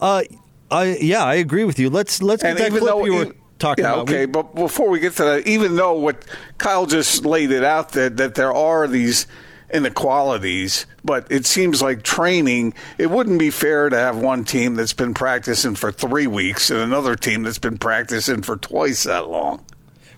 Uh, 0.00 0.22
I 0.70 0.96
yeah, 1.00 1.24
I 1.24 1.34
agree 1.34 1.64
with 1.64 1.78
you. 1.78 1.90
Let's 1.90 2.22
let's 2.22 2.42
get 2.42 2.50
and 2.50 2.58
that 2.58 2.70
clip 2.70 2.84
though, 2.84 3.04
you 3.04 3.14
were 3.14 3.34
talking 3.58 3.84
yeah, 3.84 3.92
about. 3.94 4.08
Okay, 4.10 4.26
but 4.26 4.54
before 4.54 4.88
we 4.88 5.00
get 5.00 5.14
to 5.14 5.24
that, 5.24 5.46
even 5.46 5.76
though 5.76 5.94
what 5.94 6.24
Kyle 6.58 6.86
just 6.86 7.24
laid 7.24 7.50
it 7.50 7.64
out 7.64 7.92
that 7.92 8.16
that 8.16 8.34
there 8.34 8.52
are 8.52 8.86
these 8.88 9.26
inequalities, 9.72 10.86
but 11.04 11.30
it 11.30 11.46
seems 11.46 11.82
like 11.82 12.02
training, 12.02 12.74
it 12.98 13.10
wouldn't 13.10 13.38
be 13.38 13.50
fair 13.50 13.88
to 13.88 13.96
have 13.96 14.16
one 14.16 14.44
team 14.44 14.74
that's 14.74 14.92
been 14.92 15.14
practicing 15.14 15.74
for 15.74 15.90
three 15.90 16.26
weeks 16.26 16.70
and 16.70 16.80
another 16.80 17.16
team 17.16 17.42
that's 17.42 17.58
been 17.58 17.78
practicing 17.78 18.42
for 18.42 18.56
twice 18.56 19.04
that 19.04 19.28
long. 19.28 19.64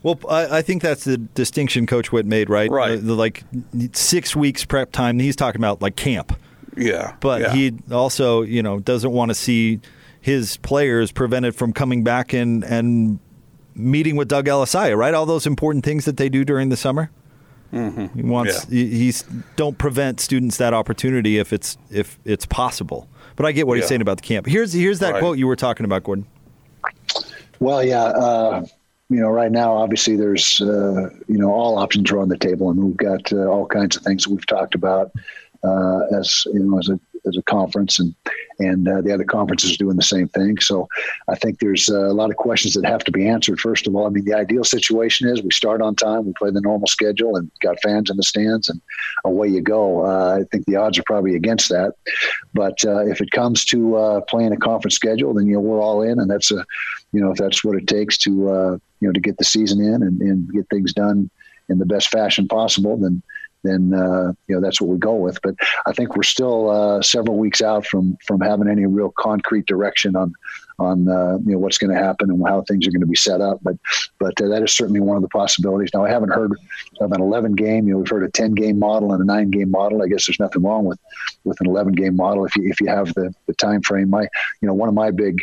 Well, 0.02 0.20
I, 0.28 0.58
I 0.58 0.62
think 0.62 0.82
that's 0.82 1.04
the 1.04 1.16
distinction 1.16 1.86
Coach 1.86 2.12
Whitt 2.12 2.26
made, 2.26 2.48
right? 2.48 2.70
Right. 2.70 2.96
The, 2.96 2.98
the, 2.98 3.14
like 3.14 3.44
six 3.92 4.36
weeks 4.36 4.64
prep 4.64 4.92
time. 4.92 5.18
He's 5.18 5.36
talking 5.36 5.60
about 5.60 5.82
like 5.82 5.96
camp. 5.96 6.38
Yeah. 6.76 7.16
But 7.20 7.40
yeah. 7.40 7.52
he 7.52 7.72
also, 7.90 8.42
you 8.42 8.62
know, 8.62 8.78
doesn't 8.78 9.10
want 9.10 9.30
to 9.30 9.34
see 9.34 9.80
his 10.20 10.58
players 10.58 11.10
prevented 11.10 11.56
from 11.56 11.72
coming 11.72 12.04
back 12.04 12.32
and, 12.32 12.62
and 12.64 13.18
meeting 13.74 14.16
with 14.16 14.28
Doug 14.28 14.46
Elisaia, 14.46 14.96
right? 14.96 15.14
All 15.14 15.26
those 15.26 15.46
important 15.46 15.84
things 15.84 16.04
that 16.04 16.16
they 16.16 16.28
do 16.28 16.44
during 16.44 16.68
the 16.68 16.76
summer. 16.76 17.10
Mm-hmm. 17.72 18.06
He 18.18 18.22
wants 18.22 18.66
Yeah. 18.70 18.76
he- 18.84 18.90
he's 18.98 19.24
don't 19.56 19.76
prevent 19.78 20.20
students 20.20 20.56
that 20.58 20.72
opportunity 20.74 21.38
if 21.38 21.52
it's 21.52 21.76
if 21.90 22.18
it's 22.24 22.46
possible. 22.46 23.08
But 23.36 23.44
I 23.46 23.52
get 23.52 23.66
what 23.66 23.76
he's 23.78 23.86
saying 23.86 24.00
about 24.00 24.16
the 24.16 24.22
camp. 24.22 24.46
Here's 24.46 24.72
here's 24.72 24.98
that 25.00 25.14
Right. 25.14 25.20
quote 25.20 25.38
you 25.38 25.46
were 25.46 25.56
talking 25.56 25.84
about, 25.84 26.04
Gordon. 26.04 26.26
Well, 27.60 27.82
yeah. 27.82 28.04
Uh, 28.04 28.64
you 29.08 29.20
know, 29.20 29.28
right 29.28 29.52
now, 29.52 29.74
obviously, 29.74 30.16
there's 30.16 30.60
uh, 30.60 31.10
you 31.28 31.38
know 31.38 31.50
all 31.52 31.78
options 31.78 32.10
are 32.10 32.18
on 32.18 32.28
the 32.28 32.38
table, 32.38 32.70
and 32.70 32.82
we've 32.82 32.96
got 32.96 33.32
uh, 33.32 33.46
all 33.46 33.66
kinds 33.66 33.96
of 33.96 34.02
things 34.02 34.24
that 34.24 34.30
we've 34.30 34.46
talked 34.46 34.74
about 34.74 35.12
uh, 35.64 36.00
as 36.18 36.44
you 36.52 36.60
know 36.60 36.78
as 36.78 36.88
a 36.88 36.98
as 37.26 37.36
a 37.36 37.42
conference, 37.42 37.98
and 37.98 38.14
and 38.58 38.88
uh, 38.88 39.02
the 39.02 39.12
other 39.12 39.24
conferences 39.24 39.74
are 39.74 39.78
doing 39.78 39.96
the 39.96 40.02
same 40.02 40.28
thing. 40.28 40.58
So, 40.58 40.88
I 41.28 41.34
think 41.34 41.58
there's 41.58 41.88
uh, 41.90 42.06
a 42.06 42.14
lot 42.14 42.30
of 42.30 42.36
questions 42.36 42.74
that 42.74 42.86
have 42.86 43.04
to 43.04 43.12
be 43.12 43.28
answered. 43.28 43.60
First 43.60 43.86
of 43.86 43.94
all, 43.94 44.06
I 44.06 44.10
mean, 44.10 44.24
the 44.24 44.34
ideal 44.34 44.64
situation 44.64 45.28
is 45.28 45.42
we 45.42 45.50
start 45.50 45.82
on 45.82 45.94
time, 45.94 46.26
we 46.26 46.32
play 46.38 46.50
the 46.50 46.60
normal 46.60 46.86
schedule, 46.86 47.36
and 47.36 47.50
got 47.60 47.80
fans 47.82 48.10
in 48.10 48.16
the 48.16 48.22
stands, 48.22 48.68
and 48.68 48.80
away 49.24 49.48
you 49.48 49.60
go. 49.60 50.04
Uh, 50.04 50.38
I 50.40 50.44
think 50.50 50.66
the 50.66 50.76
odds 50.76 50.98
are 50.98 51.04
probably 51.04 51.34
against 51.34 51.68
that, 51.68 51.94
but 52.54 52.84
uh, 52.84 53.06
if 53.06 53.20
it 53.20 53.30
comes 53.30 53.64
to 53.66 53.96
uh, 53.96 54.20
playing 54.22 54.52
a 54.52 54.56
conference 54.56 54.94
schedule, 54.94 55.34
then 55.34 55.46
you 55.46 55.54
know 55.54 55.60
we're 55.60 55.82
all 55.82 56.02
in, 56.02 56.18
and 56.18 56.30
that's 56.30 56.50
a 56.50 56.64
you 57.12 57.20
know 57.20 57.30
if 57.30 57.38
that's 57.38 57.64
what 57.64 57.76
it 57.76 57.86
takes 57.86 58.16
to 58.18 58.48
uh, 58.50 58.78
you 59.00 59.08
know 59.08 59.12
to 59.12 59.20
get 59.20 59.38
the 59.38 59.44
season 59.44 59.80
in 59.80 60.02
and, 60.02 60.20
and 60.20 60.52
get 60.52 60.68
things 60.68 60.92
done 60.92 61.30
in 61.68 61.78
the 61.78 61.86
best 61.86 62.08
fashion 62.08 62.46
possible, 62.48 62.96
then 62.96 63.22
then 63.66 63.98
uh, 63.98 64.32
you 64.46 64.54
know 64.54 64.60
that's 64.60 64.80
what 64.80 64.90
we 64.90 64.98
go 64.98 65.14
with. 65.14 65.40
But 65.42 65.54
I 65.86 65.92
think 65.92 66.16
we're 66.16 66.22
still 66.22 66.70
uh, 66.70 67.02
several 67.02 67.36
weeks 67.36 67.62
out 67.62 67.86
from 67.86 68.16
from 68.26 68.40
having 68.40 68.68
any 68.68 68.86
real 68.86 69.12
concrete 69.16 69.66
direction 69.66 70.16
on 70.16 70.34
on 70.78 71.08
uh, 71.08 71.38
you 71.44 71.52
know 71.52 71.58
what's 71.58 71.78
going 71.78 71.94
to 71.94 72.02
happen 72.02 72.30
and 72.30 72.42
how 72.46 72.62
things 72.62 72.86
are 72.86 72.90
going 72.90 73.00
to 73.00 73.06
be 73.06 73.16
set 73.16 73.40
up. 73.40 73.58
But 73.62 73.76
but 74.18 74.40
uh, 74.40 74.48
that 74.48 74.62
is 74.62 74.72
certainly 74.72 75.00
one 75.00 75.16
of 75.16 75.22
the 75.22 75.28
possibilities. 75.28 75.90
Now 75.94 76.04
I 76.04 76.10
haven't 76.10 76.30
heard 76.30 76.52
of 77.00 77.12
an 77.12 77.20
11 77.20 77.54
game. 77.54 77.86
You 77.86 77.94
know 77.94 77.98
we've 78.00 78.10
heard 78.10 78.24
a 78.24 78.30
10 78.30 78.54
game 78.54 78.78
model 78.78 79.12
and 79.12 79.22
a 79.22 79.26
nine 79.26 79.50
game 79.50 79.70
model. 79.70 80.02
I 80.02 80.08
guess 80.08 80.26
there's 80.26 80.40
nothing 80.40 80.62
wrong 80.62 80.84
with 80.84 80.98
with 81.44 81.60
an 81.60 81.66
11 81.66 81.94
game 81.94 82.16
model 82.16 82.44
if 82.44 82.54
you 82.56 82.68
if 82.68 82.80
you 82.80 82.88
have 82.88 83.12
the 83.14 83.34
the 83.46 83.54
time 83.54 83.82
frame. 83.82 84.10
My 84.10 84.22
you 84.60 84.68
know 84.68 84.74
one 84.74 84.88
of 84.88 84.94
my 84.94 85.10
big 85.10 85.38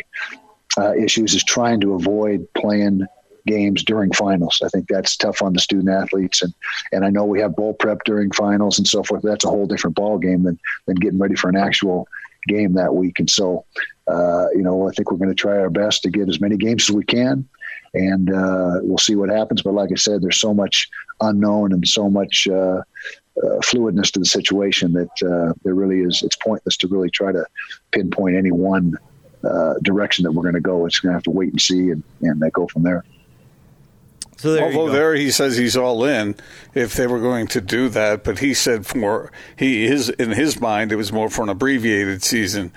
uh, 0.76 0.94
issues 0.94 1.34
is 1.34 1.44
trying 1.44 1.80
to 1.80 1.94
avoid 1.94 2.46
playing 2.54 3.06
games 3.46 3.84
during 3.84 4.12
finals. 4.12 4.60
I 4.64 4.68
think 4.68 4.88
that's 4.88 5.16
tough 5.16 5.42
on 5.42 5.52
the 5.52 5.58
student 5.60 5.90
athletes, 5.90 6.42
and 6.42 6.54
and 6.92 7.04
I 7.04 7.10
know 7.10 7.24
we 7.24 7.40
have 7.40 7.56
bowl 7.56 7.74
prep 7.74 8.04
during 8.04 8.30
finals 8.32 8.78
and 8.78 8.86
so 8.86 9.02
forth. 9.02 9.22
That's 9.22 9.44
a 9.44 9.48
whole 9.50 9.66
different 9.66 9.96
ball 9.96 10.18
game 10.18 10.44
than 10.44 10.58
than 10.86 10.96
getting 10.96 11.18
ready 11.18 11.34
for 11.34 11.48
an 11.48 11.56
actual 11.56 12.08
game 12.46 12.74
that 12.74 12.94
week. 12.94 13.18
And 13.18 13.30
so, 13.30 13.64
uh, 14.06 14.48
you 14.54 14.62
know, 14.62 14.88
I 14.88 14.92
think 14.92 15.10
we're 15.10 15.18
going 15.18 15.30
to 15.30 15.34
try 15.34 15.56
our 15.58 15.70
best 15.70 16.02
to 16.02 16.10
get 16.10 16.28
as 16.28 16.40
many 16.40 16.56
games 16.56 16.88
as 16.88 16.96
we 16.96 17.04
can, 17.04 17.48
and 17.94 18.32
uh, 18.32 18.80
we'll 18.82 18.98
see 18.98 19.16
what 19.16 19.30
happens. 19.30 19.62
But 19.62 19.74
like 19.74 19.90
I 19.92 19.96
said, 19.96 20.22
there's 20.22 20.38
so 20.38 20.54
much 20.54 20.88
unknown 21.20 21.72
and 21.72 21.86
so 21.86 22.08
much. 22.10 22.48
Uh, 22.48 22.82
uh, 23.42 23.58
fluidness 23.64 24.12
to 24.12 24.20
the 24.20 24.24
situation 24.24 24.92
that 24.92 25.10
uh, 25.28 25.52
there 25.64 25.74
really 25.74 26.02
is. 26.02 26.22
It's 26.22 26.36
pointless 26.36 26.76
to 26.76 26.86
really 26.86 27.10
try 27.10 27.32
to 27.32 27.44
pinpoint 27.90 28.36
any 28.36 28.52
one 28.52 28.96
uh, 29.44 29.74
direction 29.82 30.22
that 30.22 30.32
we're 30.32 30.42
going 30.42 30.54
to 30.54 30.60
go. 30.60 30.86
It's 30.86 31.00
going 31.00 31.10
to 31.10 31.16
have 31.16 31.24
to 31.24 31.30
wait 31.30 31.50
and 31.50 31.60
see 31.60 31.90
and, 31.90 32.02
and 32.22 32.42
uh, 32.42 32.50
go 32.50 32.66
from 32.68 32.82
there. 32.82 33.04
So 34.36 34.52
there 34.52 34.70
you 34.70 34.78
Although 34.78 34.92
go. 34.92 34.98
there 34.98 35.14
he 35.14 35.30
says 35.30 35.56
he's 35.56 35.76
all 35.76 36.04
in 36.04 36.34
if 36.74 36.94
they 36.94 37.06
were 37.06 37.20
going 37.20 37.46
to 37.48 37.60
do 37.60 37.88
that, 37.90 38.24
but 38.24 38.40
he 38.40 38.54
said 38.54 38.86
for 38.86 39.30
he 39.56 39.84
is 39.84 40.08
in 40.10 40.30
his 40.30 40.60
mind 40.60 40.92
it 40.92 40.96
was 40.96 41.12
more 41.12 41.30
for 41.30 41.42
an 41.42 41.48
abbreviated 41.48 42.22
season 42.22 42.72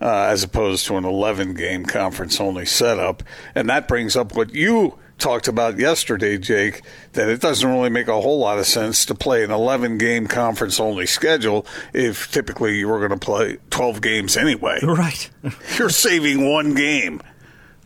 uh, 0.00 0.24
as 0.24 0.42
opposed 0.42 0.86
to 0.86 0.96
an 0.96 1.04
11 1.04 1.54
game 1.54 1.84
conference 1.84 2.40
only 2.40 2.66
setup, 2.66 3.22
and 3.54 3.68
that 3.68 3.86
brings 3.86 4.16
up 4.16 4.34
what 4.34 4.54
you 4.54 4.98
talked 5.22 5.46
about 5.46 5.78
yesterday, 5.78 6.36
Jake, 6.36 6.82
that 7.12 7.28
it 7.28 7.40
doesn't 7.40 7.68
really 7.68 7.90
make 7.90 8.08
a 8.08 8.20
whole 8.20 8.40
lot 8.40 8.58
of 8.58 8.66
sense 8.66 9.06
to 9.06 9.14
play 9.14 9.44
an 9.44 9.52
11 9.52 9.96
game 9.98 10.26
conference 10.26 10.80
only 10.80 11.06
schedule 11.06 11.64
if 11.94 12.30
typically 12.32 12.76
you 12.76 12.88
were 12.88 12.98
going 12.98 13.18
to 13.18 13.24
play 13.24 13.58
12 13.70 14.02
games 14.02 14.36
anyway. 14.36 14.78
right. 14.82 15.30
You're 15.78 15.90
saving 15.90 16.50
one 16.50 16.74
game. 16.74 17.22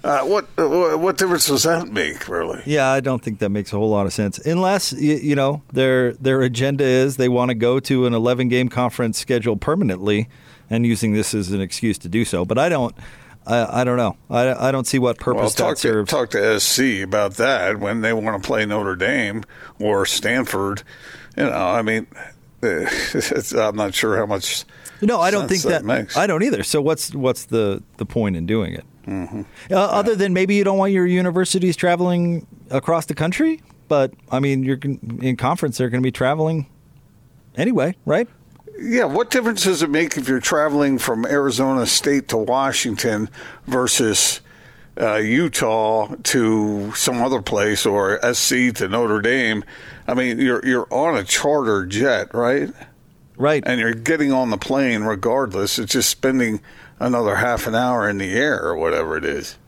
Uh, 0.06 0.20
what 0.24 0.44
what 0.56 1.18
difference 1.18 1.48
does 1.48 1.64
that 1.64 1.88
make, 1.88 2.28
really? 2.28 2.62
Yeah, 2.64 2.88
I 2.88 3.00
don't 3.00 3.20
think 3.20 3.40
that 3.40 3.48
makes 3.48 3.72
a 3.72 3.76
whole 3.76 3.90
lot 3.90 4.06
of 4.06 4.12
sense. 4.12 4.38
Unless 4.38 4.92
you, 4.92 5.16
you 5.16 5.34
know 5.34 5.62
their 5.72 6.12
their 6.12 6.42
agenda 6.42 6.84
is 6.84 7.16
they 7.16 7.28
want 7.28 7.48
to 7.48 7.56
go 7.56 7.80
to 7.80 8.06
an 8.06 8.14
11 8.14 8.48
game 8.48 8.68
conference 8.68 9.18
schedule 9.18 9.56
permanently, 9.56 10.28
and 10.70 10.86
using 10.86 11.12
this 11.12 11.34
as 11.34 11.50
an 11.50 11.60
excuse 11.60 11.98
to 11.98 12.08
do 12.08 12.24
so. 12.24 12.44
But 12.44 12.56
I 12.56 12.68
don't. 12.68 12.94
I, 13.48 13.80
I 13.80 13.84
don't 13.84 13.96
know. 13.96 14.16
I, 14.30 14.68
I 14.68 14.72
don't 14.72 14.86
see 14.86 14.98
what 15.00 15.18
purpose 15.18 15.40
Well, 15.40 15.50
that 15.50 15.56
talk 15.56 15.78
to, 15.78 16.04
talk 16.04 16.30
to 16.30 16.60
SC 16.60 17.02
about 17.02 17.34
that 17.34 17.78
when 17.78 18.00
they 18.00 18.12
want 18.12 18.40
to 18.40 18.46
play 18.46 18.64
Notre 18.66 18.96
Dame 18.96 19.44
or 19.80 20.04
Stanford. 20.04 20.82
You 21.36 21.44
know, 21.44 21.52
I 21.52 21.82
mean, 21.82 22.06
it's, 22.62 23.52
I'm 23.52 23.76
not 23.76 23.94
sure 23.94 24.16
how 24.16 24.26
much. 24.26 24.64
no, 25.00 25.20
I 25.20 25.30
don't 25.30 25.48
think 25.48 25.62
that. 25.62 25.84
makes. 25.84 26.16
I 26.16 26.26
don't 26.26 26.42
either. 26.42 26.62
So 26.62 26.80
what's 26.80 27.12
what's 27.14 27.46
the 27.46 27.82
the 27.96 28.06
point 28.06 28.36
in 28.36 28.46
doing 28.46 28.72
it? 28.72 28.84
Uh, 29.06 29.44
Other 29.70 30.14
than 30.16 30.32
maybe 30.32 30.54
you 30.56 30.64
don't 30.64 30.78
want 30.78 30.92
your 30.92 31.06
universities 31.06 31.76
traveling 31.76 32.46
across 32.70 33.06
the 33.06 33.14
country, 33.14 33.62
but 33.88 34.12
I 34.30 34.40
mean, 34.40 34.62
you're 34.64 34.78
in 35.20 35.36
conference. 35.36 35.78
They're 35.78 35.88
going 35.90 36.02
to 36.02 36.06
be 36.06 36.12
traveling 36.12 36.66
anyway, 37.56 37.94
right? 38.04 38.28
Yeah, 38.78 39.04
what 39.04 39.30
difference 39.30 39.64
does 39.64 39.82
it 39.82 39.90
make 39.90 40.16
if 40.16 40.28
you're 40.28 40.40
traveling 40.40 40.98
from 40.98 41.24
Arizona 41.24 41.86
State 41.86 42.28
to 42.28 42.36
Washington 42.36 43.30
versus 43.66 44.40
uh, 45.00 45.14
Utah 45.16 46.14
to 46.24 46.92
some 46.94 47.22
other 47.22 47.40
place 47.40 47.86
or 47.86 48.20
SC 48.34 48.74
to 48.74 48.88
Notre 48.88 49.22
Dame? 49.22 49.64
I 50.06 50.14
mean, 50.14 50.38
you're 50.38 50.64
you're 50.66 50.88
on 50.92 51.16
a 51.16 51.24
charter 51.24 51.86
jet, 51.86 52.34
right? 52.34 52.70
Right. 53.38 53.62
and 53.66 53.78
you're 53.78 53.92
getting 53.92 54.32
on 54.32 54.48
the 54.48 54.56
plane 54.56 55.02
regardless. 55.02 55.78
It's 55.78 55.92
just 55.92 56.08
spending 56.08 56.60
another 56.98 57.36
half 57.36 57.66
an 57.66 57.74
hour 57.74 58.08
in 58.08 58.18
the 58.18 58.32
air 58.32 58.62
or 58.62 58.76
whatever 58.76 59.16
it 59.16 59.24
is. 59.24 59.58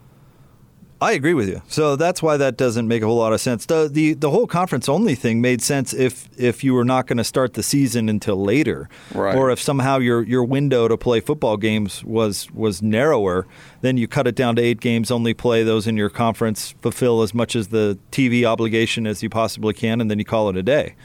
I 1.01 1.13
agree 1.13 1.33
with 1.35 1.49
you. 1.49 1.63
So 1.69 1.95
that's 1.95 2.21
why 2.25 2.37
that 2.39 2.57
doesn't 2.57 2.89
make 2.89 3.03
a 3.05 3.07
whole 3.07 3.19
lot 3.19 3.33
of 3.33 3.41
sense. 3.41 3.67
The 3.67 3.89
the, 3.89 4.15
the 4.15 4.31
whole 4.31 4.49
conference 4.49 4.89
only 4.89 5.15
thing 5.15 5.41
made 5.41 5.63
sense 5.63 5.95
if 5.95 6.29
if 6.37 6.65
you 6.65 6.75
were 6.75 6.85
not 6.85 7.07
going 7.07 7.19
to 7.19 7.25
start 7.25 7.55
the 7.55 7.63
season 7.63 8.09
until 8.09 8.35
later, 8.43 8.89
Right. 9.15 9.37
or 9.37 9.53
if 9.53 9.61
somehow 9.61 9.99
your 9.99 10.25
your 10.25 10.43
window 10.43 10.89
to 10.89 10.97
play 10.97 11.21
football 11.21 11.57
games 11.57 12.03
was 12.03 12.51
was 12.51 12.83
narrower, 12.83 13.47
then 13.81 13.97
you 13.97 14.09
cut 14.09 14.27
it 14.27 14.35
down 14.35 14.57
to 14.57 14.63
eight 14.63 14.81
games. 14.81 15.13
Only 15.13 15.35
play 15.35 15.63
those 15.63 15.87
in 15.87 15.97
your 15.97 16.11
conference, 16.11 16.75
fulfill 16.83 17.23
as 17.23 17.33
much 17.33 17.55
as 17.55 17.69
the 17.69 17.97
TV 18.11 18.45
obligation 18.45 19.07
as 19.07 19.23
you 19.23 19.31
possibly 19.31 19.75
can, 19.75 20.01
and 20.01 20.11
then 20.11 20.19
you 20.19 20.25
call 20.25 20.49
it 20.49 20.57
a 20.57 20.65
day. 20.65 20.97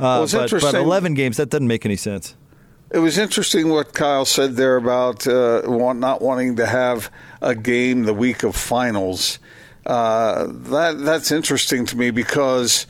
Uh, 0.00 0.02
Well, 0.02 0.22
it's 0.24 0.32
but, 0.32 0.50
but 0.60 0.74
eleven 0.74 1.14
games 1.14 1.36
that 1.36 1.50
doesn't 1.50 1.68
make 1.68 1.86
any 1.86 1.94
sense. 1.96 2.34
It 2.90 2.98
was 2.98 3.18
interesting 3.18 3.68
what 3.68 3.94
Kyle 3.94 4.24
said 4.24 4.56
there 4.56 4.76
about 4.76 5.24
uh, 5.24 5.62
want, 5.64 6.00
not 6.00 6.20
wanting 6.20 6.56
to 6.56 6.66
have 6.66 7.10
a 7.40 7.54
game 7.54 8.02
the 8.02 8.14
week 8.14 8.42
of 8.42 8.56
finals. 8.56 9.38
Uh, 9.86 10.46
that 10.48 10.98
that's 10.98 11.30
interesting 11.30 11.86
to 11.86 11.96
me 11.96 12.10
because 12.10 12.88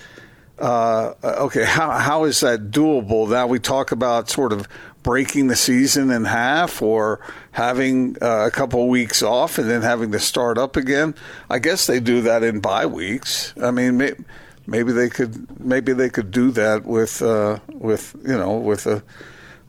uh, 0.59 1.13
okay, 1.23 1.65
how 1.65 1.91
how 1.91 2.25
is 2.25 2.41
that 2.41 2.71
doable? 2.71 3.29
Now 3.29 3.47
we 3.47 3.59
talk 3.59 3.93
about 3.93 4.31
sort 4.31 4.55
of 4.55 4.67
breaking 5.03 5.49
the 5.49 5.57
season 5.57 6.11
in 6.11 6.25
half 6.25 6.81
or 6.81 7.21
having 7.53 8.17
uh, 8.23 8.47
a 8.47 8.51
couple 8.51 8.89
weeks 8.89 9.23
off 9.23 9.59
and 9.59 9.69
then 9.69 9.83
having 9.83 10.13
to 10.13 10.19
start 10.19 10.57
up 10.57 10.77
again. 10.77 11.15
I 11.51 11.59
guess 11.59 11.87
they 11.87 12.01
do 12.01 12.23
that 12.23 12.43
in 12.43 12.61
bye 12.61 12.87
weeks. 12.87 13.53
I 13.63 13.71
mean, 13.71 13.99
may, 13.99 14.15
maybe 14.67 14.93
they 14.93 15.11
could 15.11 15.61
maybe 15.61 15.93
they 15.93 16.09
could 16.09 16.31
do 16.31 16.51
that 16.53 16.87
with 16.87 17.21
uh, 17.21 17.59
with 17.69 18.17
you 18.27 18.37
know 18.37 18.57
with 18.57 18.87
a 18.87 19.03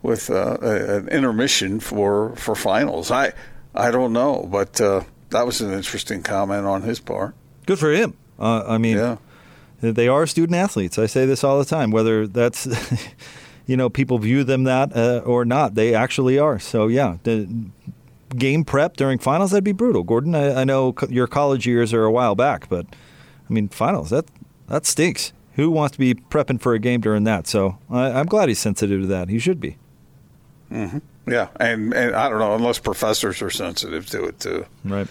with 0.04 0.30
uh, 0.30 0.58
a, 0.62 0.98
an 0.98 1.08
intermission 1.10 1.80
for 1.80 2.36
for 2.36 2.56
finals. 2.56 3.12
I 3.12 3.34
I 3.76 3.92
don't 3.92 4.14
know, 4.14 4.48
but 4.52 4.80
uh, 4.82 5.02
that 5.30 5.46
was 5.46 5.62
an 5.62 5.72
interesting 5.74 6.24
comment 6.24 6.66
on 6.66 6.82
his 6.84 7.00
part. 7.00 7.34
Good 7.66 7.80
for 7.80 7.92
him. 7.92 8.16
Uh, 8.40 8.64
I 8.68 8.78
mean, 8.78 8.98
Yeah. 8.98 9.18
they 9.82 10.08
are 10.08 10.28
student 10.28 10.56
athletes. 10.56 10.98
I 10.98 11.06
say 11.06 11.26
this 11.26 11.44
all 11.44 11.58
the 11.60 11.66
time, 11.66 11.92
whether 11.92 12.28
that's, 12.28 12.68
you 13.68 13.78
know, 13.78 13.90
people 13.90 14.18
view 14.20 14.44
them 14.44 14.64
that 14.66 14.96
uh, 14.96 15.22
or 15.26 15.46
not. 15.46 15.76
They 15.76 15.94
actually 15.94 16.38
are. 16.40 16.60
So, 16.60 16.88
yeah, 16.88 17.18
the 17.24 17.48
game 18.36 18.66
prep 18.66 18.98
during 18.98 19.20
finals, 19.20 19.52
that'd 19.52 19.64
be 19.64 19.72
brutal. 19.72 20.04
Gordon, 20.04 20.36
I, 20.36 20.62
I 20.62 20.64
know 20.64 20.94
co- 20.94 21.08
your 21.08 21.28
college 21.28 21.66
years 21.68 21.94
are 21.94 22.04
a 22.04 22.12
while 22.12 22.36
back, 22.36 22.68
but 22.68 22.86
I 23.50 23.54
mean, 23.54 23.70
finals, 23.70 24.10
that, 24.10 24.26
that 24.68 24.86
stinks. 24.86 25.32
Who 25.56 25.70
wants 25.70 25.94
to 25.94 26.00
be 26.00 26.14
prepping 26.16 26.60
for 26.62 26.74
a 26.74 26.80
game 26.80 27.02
during 27.02 27.24
that? 27.26 27.46
So 27.48 27.78
I, 27.90 28.12
I'm 28.12 28.26
glad 28.26 28.50
he's 28.50 28.60
sensitive 28.60 29.02
to 29.02 29.08
that. 29.08 29.30
He 29.30 29.38
should 29.40 29.60
be. 29.60 29.78
Mm-hmm. 30.72 30.98
Yeah, 31.32 31.50
and 31.60 31.94
and 31.94 32.16
I 32.16 32.30
don't 32.30 32.40
know 32.40 32.56
unless 32.56 32.80
professors 32.80 33.42
are 33.42 33.50
sensitive 33.50 34.08
to 34.08 34.26
it 34.26 34.40
too. 34.40 34.66
Right. 34.84 35.08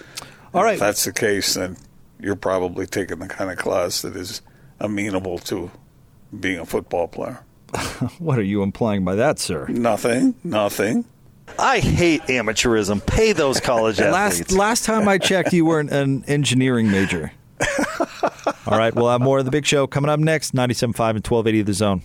All 0.53 0.65
right. 0.65 0.75
If 0.75 0.81
that's 0.81 1.05
the 1.05 1.13
case, 1.13 1.55
then 1.55 1.77
you're 2.19 2.37
probably 2.37 2.87
taking 2.87 3.19
the 3.21 3.29
kind 3.29 3.51
of 3.51 3.59
class 3.59 4.03
that 4.03 4.17
is 4.17 4.43
amenable 4.81 5.39
to 5.39 5.71
being 6.39 6.59
a 6.59 6.67
football 6.67 7.07
player. 7.09 7.41
What 8.19 8.39
are 8.39 8.43
you 8.43 8.63
implying 8.63 9.05
by 9.05 9.15
that, 9.17 9.39
sir? 9.39 9.67
Nothing, 9.69 10.35
nothing. 10.43 11.05
I 11.59 11.79
hate 11.81 12.23
amateurism. 12.23 13.05
Pay 13.07 13.33
those 13.33 13.61
college 13.61 13.99
Last 14.01 14.33
athletes. 14.41 14.53
last 14.53 14.85
time 14.85 15.07
I 15.09 15.19
checked, 15.19 15.53
you 15.53 15.65
were 15.65 15.81
an, 15.81 15.89
an 15.91 16.25
engineering 16.27 16.91
major. 16.91 17.33
All 18.67 18.79
right, 18.79 18.95
we'll 18.95 19.11
have 19.11 19.21
more 19.21 19.39
of 19.39 19.45
the 19.45 19.51
big 19.51 19.67
show 19.67 19.87
coming 19.87 20.09
up 20.11 20.19
next. 20.21 20.55
97.5 20.55 20.71
and 20.81 21.27
1280 21.27 21.61
of 21.61 21.67
the 21.67 21.73
zone. 21.75 22.03